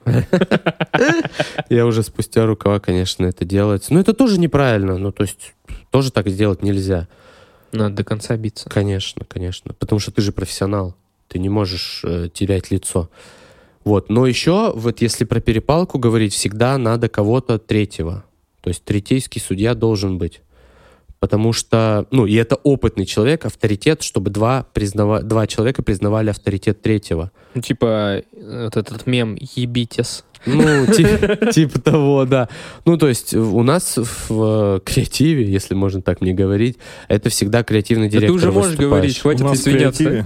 [1.69, 3.87] Я уже спустя рукава, конечно, это делать.
[3.89, 4.97] Но это тоже неправильно.
[4.97, 5.53] Ну, то есть,
[5.91, 7.07] тоже так сделать нельзя.
[7.71, 8.69] Надо до конца биться.
[8.69, 9.73] Конечно, конечно.
[9.73, 10.95] Потому что ты же профессионал.
[11.27, 13.09] Ты не можешь э, терять лицо.
[13.83, 14.09] Вот.
[14.09, 18.25] Но еще, вот если про перепалку говорить, всегда надо кого-то третьего.
[18.61, 20.41] То есть третейский судья должен быть.
[21.19, 25.21] Потому что, ну, и это опытный человек, авторитет, чтобы два, признава...
[25.21, 27.31] два человека признавали авторитет третьего.
[27.53, 30.23] Ну, типа, э, вот этот мем «ебитесь».
[30.45, 32.49] Ну, ти- типа того, да.
[32.85, 38.09] Ну, то есть у нас в креативе, если можно так мне говорить, это всегда креативный
[38.09, 38.89] Да ты директор уже можешь выступающий.
[38.89, 40.25] говорить, хватит извиняться.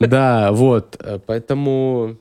[0.00, 0.96] Да, вот.
[1.00, 2.16] э, Поэтому...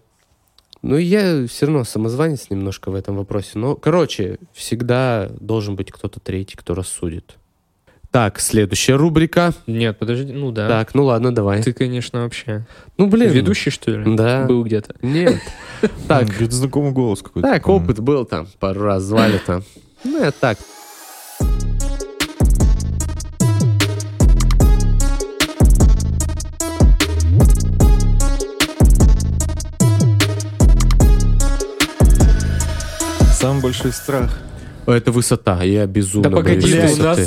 [0.81, 3.51] Ну, я все равно самозванец немножко в этом вопросе.
[3.55, 7.35] Но, короче, всегда должен быть кто-то третий, кто рассудит.
[8.13, 9.55] Так, следующая рубрика.
[9.65, 10.67] Нет, подожди, ну да.
[10.67, 11.63] Так, ну ладно, давай.
[11.63, 12.63] Ты, конечно, вообще...
[12.99, 13.31] Ну, блин.
[13.31, 14.15] Ведущий, что ли?
[14.15, 14.45] Да.
[14.45, 14.93] Был где-то.
[15.01, 15.41] Нет.
[16.07, 17.49] Так, Где-то знакомый голос какой-то.
[17.49, 19.63] так, опыт был там, пару раз звали там.
[20.03, 20.57] Ну, это так.
[33.33, 34.37] Самый большой страх.
[34.85, 37.19] Это высота, я безумно Да погоди, боюсь ты у нас...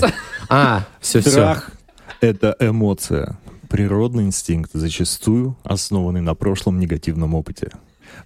[0.49, 1.31] А, все, все.
[1.31, 1.71] Страх—
[2.21, 3.39] это эмоция.
[3.69, 7.71] Природный инстинкт, зачастую основанный на прошлом негативном опыте.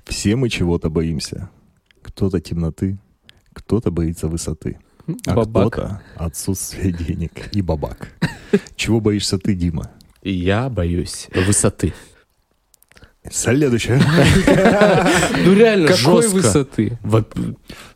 [0.05, 1.49] Все мы чего-то боимся.
[2.03, 2.99] Кто-то темноты,
[3.55, 4.79] кто-то боится высоты,
[5.27, 5.73] а Бабак.
[5.73, 8.09] кто-то отсутствия денег и бабак.
[8.77, 9.91] Чего боишься ты, Дима?
[10.23, 11.95] Я боюсь высоты.
[13.31, 14.01] Следующее.
[15.45, 16.37] Ну, реально Какой жестко.
[16.37, 16.99] высоты?
[17.03, 17.25] Во-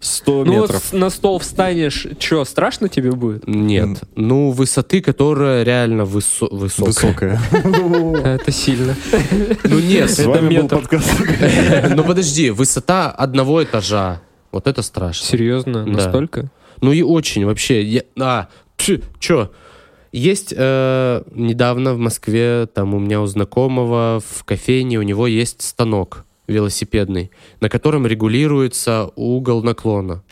[0.00, 0.82] 100 Ну метров.
[0.84, 3.46] с- на стол встанешь, что, страшно тебе будет?
[3.46, 4.00] Нет.
[4.16, 7.40] Ну, высоты, которая реально высо- высокая.
[7.52, 8.24] Высокая.
[8.34, 8.94] Это сильно.
[9.64, 10.10] Ну, нет.
[10.10, 10.76] С вами был метр.
[10.76, 11.10] подкаст.
[11.94, 14.20] Ну, подожди, высота одного этажа.
[14.52, 15.26] Вот это страшно.
[15.26, 15.84] Серьезно?
[15.84, 15.90] Да.
[15.90, 16.50] Настолько?
[16.80, 18.04] Ну и очень вообще.
[18.20, 18.48] А,
[19.18, 19.50] чё?
[20.14, 25.60] Есть э, недавно в Москве, там у меня у знакомого в кофейне, у него есть
[25.60, 30.22] станок велосипедный, на котором регулируется угол наклона.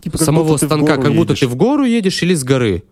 [0.00, 1.40] Типа Самого станка, как будто едешь.
[1.40, 2.82] ты в гору едешь или с горы.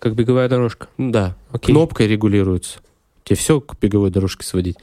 [0.00, 0.88] Как беговая дорожка.
[0.98, 1.72] Да, Окей.
[1.72, 2.80] кнопкой регулируется.
[3.22, 4.78] Тебе все к беговой дорожке сводить.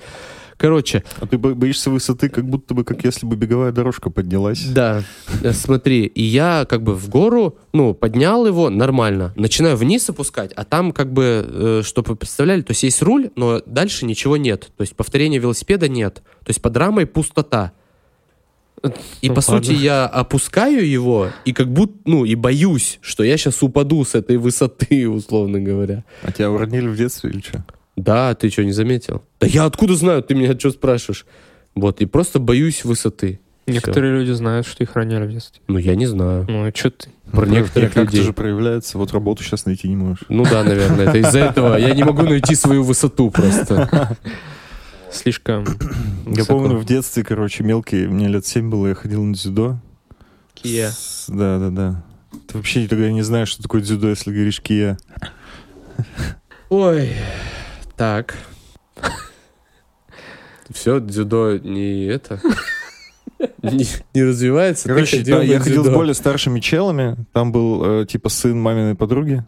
[0.59, 4.65] Короче, А ты бо- боишься высоты, как будто бы, как если бы беговая дорожка поднялась.
[4.65, 5.03] Да,
[5.41, 10.51] э, смотри, и я как бы в гору, ну, поднял его нормально, начинаю вниз опускать,
[10.57, 14.35] а там как бы, э, чтобы вы представляли, то есть есть руль, но дальше ничего
[14.35, 17.71] нет, то есть повторения велосипеда нет, то есть под рамой пустота.
[19.21, 19.81] И Ну, по сути ладно.
[19.81, 24.35] я опускаю его и как будто, ну, и боюсь, что я сейчас упаду с этой
[24.37, 26.03] высоты, условно говоря.
[26.23, 27.63] А тебя уронили в детстве или что?
[27.99, 29.23] Да, ты что, не заметил?
[29.39, 31.25] Да я откуда знаю, ты меня что спрашиваешь?
[31.75, 33.39] Вот, и просто боюсь высоты.
[33.67, 35.61] Некоторые люди знают, что их роняли в детстве.
[35.67, 36.45] Ну, я не знаю.
[36.49, 37.09] Ну, и что ты?
[37.31, 38.23] Про некоторых как людей.
[38.23, 38.97] же проявляется.
[38.97, 40.23] Вот работу сейчас найти не можешь.
[40.29, 41.75] Ну да, наверное, это из-за этого.
[41.77, 44.17] Я не могу найти свою высоту просто.
[45.11, 45.65] Слишком
[46.25, 49.79] Я помню, в детстве, короче, мелкий, мне лет 7 было, я ходил на дзюдо.
[50.53, 50.91] Кия.
[51.27, 52.03] Да, да, да.
[52.47, 54.97] Ты вообще тогда не знаешь, что такое дзюдо, если говоришь кия.
[56.69, 57.11] Ой,
[57.99, 58.33] так.
[60.69, 62.39] Все, дзюдо не это...
[63.61, 64.87] Не, не развивается.
[64.87, 67.17] Короче, да, я ходил с более старшими челами.
[67.33, 69.43] Там был, э, типа, сын маминой подруги,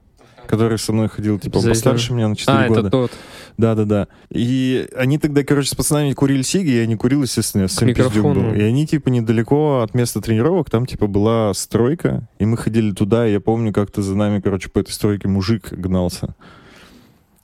[0.47, 2.79] который со мной ходил, типа, он постарше меня на 4 А, года.
[2.81, 3.11] это тот.
[3.57, 4.07] Да, да, да.
[4.29, 8.33] И они тогда, короче, с пацанами курили сиги, я не курил, естественно, я совсем пиздюк
[8.33, 8.53] был.
[8.53, 13.27] И они, типа, недалеко от места тренировок, там, типа, была стройка, и мы ходили туда,
[13.27, 16.35] и я помню, как-то за нами, короче, по этой стройке мужик гнался.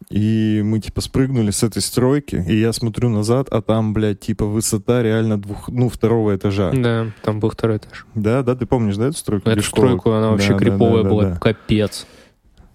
[0.10, 4.46] И мы, типа, спрыгнули с этой стройки, и я смотрю назад, а там, блядь, типа,
[4.46, 6.72] высота реально двух, ну, второго этажа.
[6.74, 8.06] Да, там был второй этаж.
[8.16, 9.50] Да, да, ты помнишь, да, эту стройку?
[9.50, 9.86] Эту Где школа?
[9.88, 11.36] стройку, она вообще Да, да, криповая да, да, была, да.
[11.40, 12.08] капец.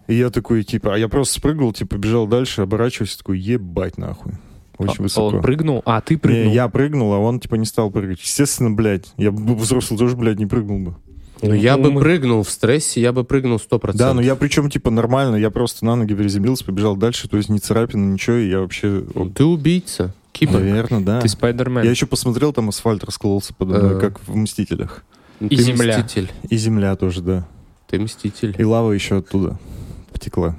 [0.08, 4.34] И я такой, типа, а я просто спрыгнул, типа, бежал дальше, оборачиваюсь, такой, ебать, нахуй.
[4.76, 5.26] Очень А- высоко.
[5.36, 6.52] Он прыгнул, а ты Не, прыгнул.
[6.52, 8.20] я прыгнул, а он типа не стал прыгать.
[8.20, 10.96] Естественно, блядь, я бы взрослый тоже, блядь, не прыгнул бы.
[11.42, 13.96] Ну, я бы мы- прыгнул в стрессе, я бы прыгнул 100%.
[13.96, 17.48] Да, но я причем типа нормально, я просто на ноги приземлился, побежал дальше, то есть
[17.48, 19.02] ни царапины, ничего, и я вообще...
[19.14, 20.14] вот, Ты убийца.
[20.32, 20.60] Киборг.
[20.62, 21.20] Наверное, да.
[21.20, 21.82] Ты Спайдермен.
[21.84, 24.00] Я еще посмотрел, там асфальт раскололся мной, Э.
[24.00, 25.04] как в «Мстителях».
[25.40, 25.98] Ну, И ты земля.
[25.98, 26.30] мститель.
[26.48, 27.46] И земля тоже, да.
[27.90, 28.54] Ты мститель.
[28.56, 29.58] И лава еще оттуда
[30.12, 30.56] потекла.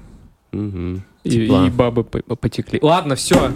[0.51, 1.03] Мгм.
[1.23, 2.77] И, и бабы по- потекли.
[2.81, 3.51] Ладно, все.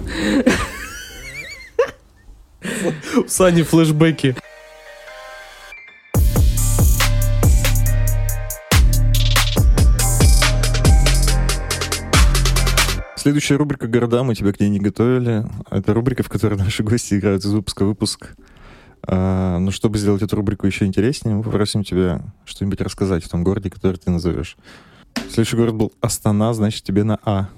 [3.18, 4.36] У Сани флешбеки.
[13.28, 14.24] Следующая рубрика «Города».
[14.24, 15.44] Мы тебя к ней не готовили.
[15.70, 18.38] Это рубрика, в которой наши гости играют из выпуска в выпуск.
[19.06, 23.44] А, но чтобы сделать эту рубрику еще интереснее, мы попросим тебя что-нибудь рассказать в том
[23.44, 24.56] городе, который ты назовешь.
[25.30, 27.50] Следующий город был Астана, значит, тебе на А.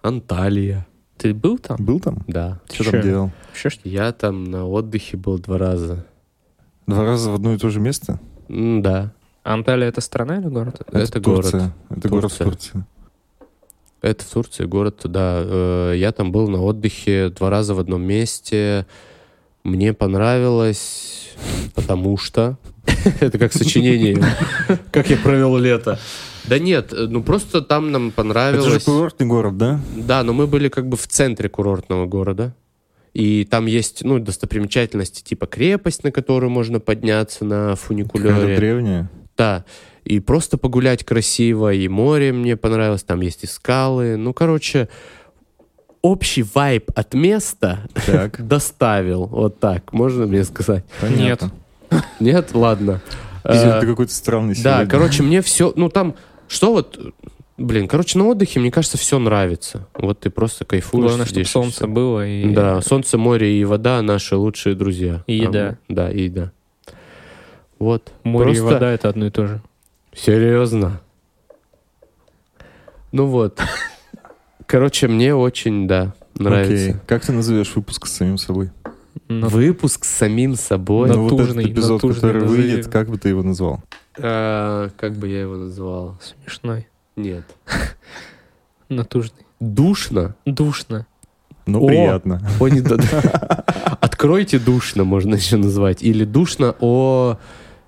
[0.00, 0.86] Анталия.
[1.18, 1.76] Ты был там?
[1.78, 2.24] Был там?
[2.26, 2.62] Да.
[2.72, 3.30] Что там делал?
[3.50, 3.86] Вообще, что?
[3.86, 6.06] Я там на отдыхе был два раза.
[6.86, 8.18] Два раза в одно и то же место?
[8.48, 9.12] М, Да.
[9.44, 10.80] Анталия это страна или город?
[10.90, 11.42] Это город.
[11.42, 11.74] Турция.
[11.90, 12.44] Это город в Турция.
[12.46, 12.86] Турции.
[14.02, 15.42] Это в Турции город, да.
[15.44, 18.86] Э, Я там был на отдыхе два раза в одном месте.
[19.64, 21.30] Мне понравилось,
[21.74, 22.58] потому что...
[23.20, 24.22] Это как сочинение.
[24.90, 25.98] Как я провел лето.
[26.44, 28.82] Да нет, ну просто там нам Это же понравилось.
[28.82, 29.80] курортный город, да?
[29.96, 32.56] Да, но мы были как бы в центре курортного города.
[33.14, 38.56] И там есть, ну, достопримечательности, типа крепость, на которую можно подняться на фуникулере.
[38.56, 39.10] древняя.
[39.36, 39.64] Да.
[40.04, 44.16] И просто погулять красиво, и море мне понравилось, там есть и скалы.
[44.16, 44.88] Ну, короче,
[46.02, 48.46] общий вайб от места Так.
[48.46, 49.26] доставил.
[49.26, 50.84] Вот так, можно мне сказать?
[51.00, 51.52] Понятно.
[52.20, 52.50] Нет?
[52.54, 53.00] Ладно.
[53.44, 56.14] Пиздец, Э, ты какой-то странный Да, короче, мне все, ну там,
[56.48, 56.98] что вот,
[57.58, 59.88] блин, короче, на отдыхе, мне кажется, все нравится.
[59.94, 61.06] Вот ты просто кайфуешь.
[61.06, 61.86] Главное, чтобы солнце всё.
[61.88, 62.26] было.
[62.26, 62.48] И...
[62.52, 65.22] Да, солнце, море и вода наши лучшие друзья.
[65.26, 65.76] И еда.
[65.88, 66.52] А, Да, и еда.
[67.80, 68.12] Вот.
[68.22, 69.60] Море Просто- и вода— это одно и то же.
[70.14, 71.00] Серьезно.
[73.12, 73.60] Ну вот.
[74.66, 76.90] Короче, мне очень, да, нравится.
[76.90, 76.96] Окей.
[77.06, 78.70] Как ты назовешь выпуск с самим собой?
[79.28, 81.08] Но Выпуск с самим собой.
[81.08, 82.62] Ну, вот этот Натужный, эпизод, натужный который назови.
[82.62, 83.82] выйдет, как бы ты его назвал?
[84.18, 86.18] А, как бы я его назвал?
[86.20, 86.88] смешной.
[87.16, 87.44] Нет.
[88.88, 89.46] Натужный.
[89.60, 90.34] Душно?
[90.44, 91.06] Душно.
[91.66, 92.42] Ну, приятно.
[92.58, 92.80] О, не
[94.00, 96.02] Откройте душно, можно еще назвать.
[96.02, 97.38] Или душно о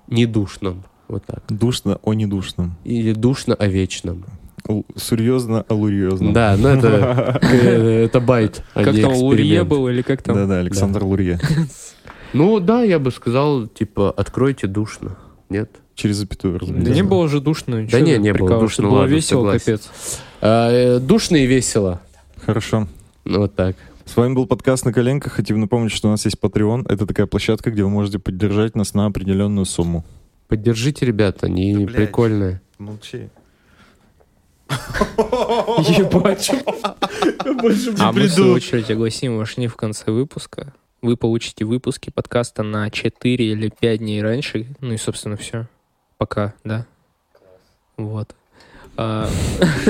[0.07, 0.83] недушном.
[1.07, 1.43] Вот так.
[1.49, 2.75] Душно о недушном.
[2.83, 4.25] Или душно о вечном.
[4.67, 6.33] Л- Серьезно о лурьезном.
[6.33, 10.35] Да, ну это, э, это байт, а Как не там, Лурье был или как там?
[10.35, 11.39] Да-да, Александр Лурье.
[12.33, 15.15] Ну да, я бы сказал, типа, откройте душно.
[15.49, 15.71] Нет?
[15.93, 16.93] Через запятую, Да разумеется.
[16.93, 17.87] не было же душно.
[17.89, 19.89] Да не, не было душно, Было весело, капец.
[20.41, 22.01] А, э, душно и весело.
[22.45, 22.89] Хорошо.
[23.23, 23.77] Ну, вот так.
[24.03, 25.31] С вами был подкаст «На коленках».
[25.31, 26.91] Хотим напомнить, что у нас есть Patreon.
[26.91, 30.03] Это такая площадка, где вы можете поддержать нас на определенную сумму.
[30.47, 31.95] Поддержите, ребята, они Да, блядь.
[31.95, 32.61] прикольные.
[32.77, 33.29] Молчи.
[34.69, 36.51] Ебать.
[37.99, 40.73] А мы, в свою очередь, огласим ваш не в конце выпуска.
[41.01, 44.65] Вы получите выпуски подкаста на 4 или 5 дней раньше.
[44.81, 45.67] Ну и, собственно, все.
[46.17, 46.85] Пока, да.
[47.97, 48.35] Вот.
[48.97, 49.29] А,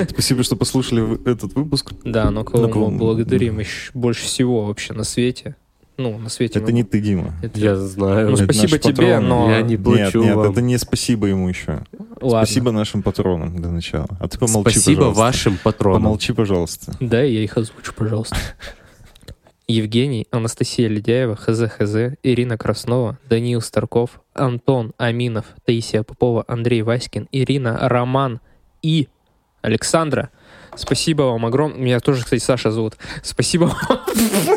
[0.09, 1.93] Спасибо, что послушали этот выпуск.
[2.03, 5.55] да, но кого Ну, кого мы мы- благодарим еще больше всего вообще на свете.
[5.97, 6.59] Ну, на свете.
[6.59, 7.33] Это не ты, Дима.
[7.41, 8.29] это- Я знаю.
[8.31, 9.27] Ну, Это спасибо тебе, патроны.
[9.27, 9.49] но...
[9.51, 10.51] Я не Нет, плачу нет, вам.
[10.51, 11.83] это не спасибо ему еще.
[12.21, 12.45] Ладно.
[12.45, 14.07] Спасибо нашим патронам для начала.
[14.19, 15.21] А ты помолчи, Спасибо пожалуйста.
[15.21, 16.01] вашим патронам.
[16.03, 16.93] Помолчи, пожалуйста.
[16.99, 18.35] Да, я их озвучу, пожалуйста.
[19.67, 27.27] Евгений, Анастасия Ледяева, ХЗ ХЗ, Ирина Краснова, Даниил Старков, Антон Аминов, Таисия Попова, Андрей Васькин,
[27.31, 28.41] Ирина Роман
[28.83, 29.07] и
[29.63, 30.29] Александра.
[30.77, 31.79] Спасибо вам огромное.
[31.79, 32.95] Меня тоже, кстати, Саша зовут.
[33.23, 33.99] Спасибо вам.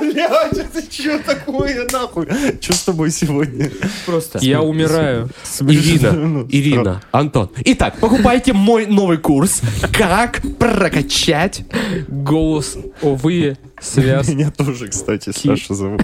[0.01, 2.27] Блядь, это что такое, нахуй?
[2.61, 3.71] Что с тобой сегодня?
[4.07, 4.39] Просто.
[4.43, 5.29] Я умираю.
[5.61, 7.51] Ирина, Ну, Ирина, Антон.
[7.65, 9.63] Итак, покупайте мой новый курс
[9.93, 11.63] «Как прокачать
[12.09, 14.29] Голос, овые, связь.
[14.29, 16.03] Меня тоже, кстати, Саша зовут.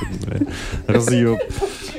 [0.87, 1.39] Разъеб.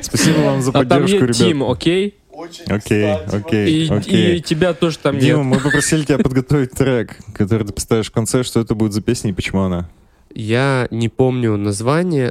[0.02, 2.66] Спасибо вам за А там поддержку, нет окей?
[2.68, 4.38] Окей, окей, И, окей.
[4.38, 5.46] и тебя тоже там Дима, нет.
[5.56, 8.44] мы попросили тебя подготовить трек, который ты поставишь в конце.
[8.44, 9.90] Что это будет за песня и почему она?
[10.34, 12.30] Я не помню название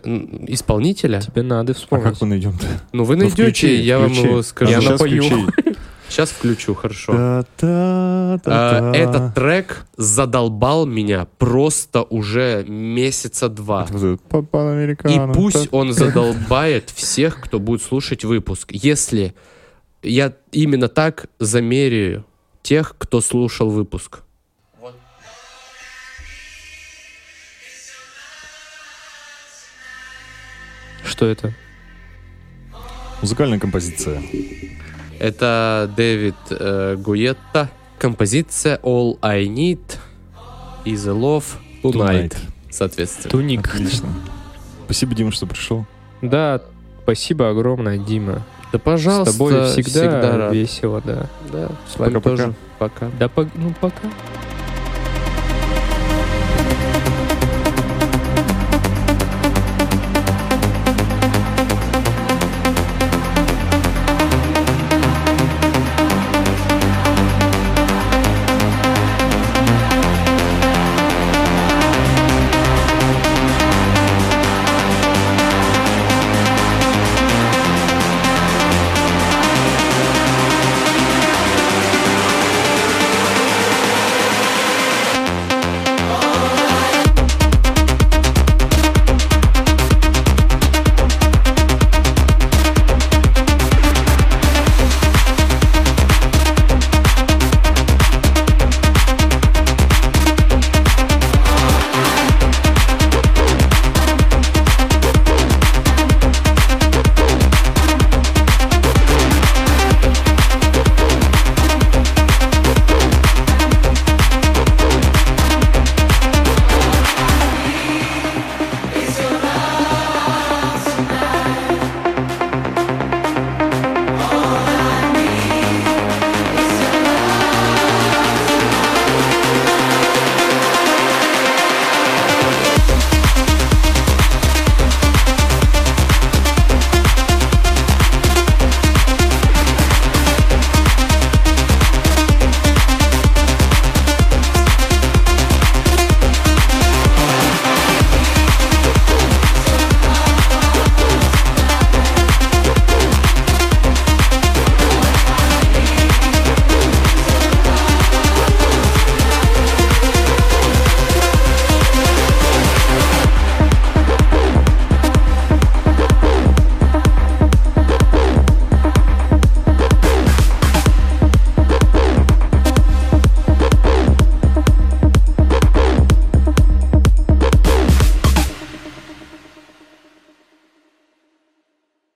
[0.49, 1.21] исполнителя.
[1.21, 2.05] Тебе надо А вспомнить.
[2.05, 2.53] как мы найдем?
[2.93, 4.21] Ну, вы Ну, найдете, включи, я включи.
[4.21, 4.71] вам его скажу.
[4.73, 5.23] Я Сейчас напою.
[5.25, 5.77] включи.
[6.11, 7.13] Сейчас включу, хорошо.
[7.57, 8.91] Та-та-та-та.
[8.91, 13.87] А, Этот трек задолбал меня просто уже месяца два.
[13.91, 15.33] Вот этот «Папа И американо».
[15.33, 18.71] пусть он задолбает всех, кто будет слушать выпуск.
[18.73, 19.35] Если
[20.05, 22.25] я именно так замеряю
[22.63, 24.21] тех, кто слушал выпуск.
[31.05, 31.53] Что это?
[33.21, 34.23] Музыкальная композиция.
[35.19, 37.71] Это Дэвид э, Гуетта.
[37.99, 39.99] Композиция All I Need
[40.85, 41.45] is a Love
[41.83, 42.31] Tonight.
[42.31, 42.37] Tonight.
[42.71, 43.31] Соответственно.
[43.31, 43.67] Туник.
[43.67, 44.09] Отлично.
[44.87, 45.87] Спасибо, Дима, что пришел.
[46.21, 46.61] Да,
[47.03, 48.45] спасибо огромное, Дима.
[48.75, 50.53] Да, пожалуйста, С тобой всегда, рад.
[50.53, 51.27] весело, да.
[51.53, 52.37] Да, с вами Пока-пока.
[52.37, 52.55] тоже.
[52.81, 53.11] Пока.
[53.21, 54.09] Да, пог- ну пока.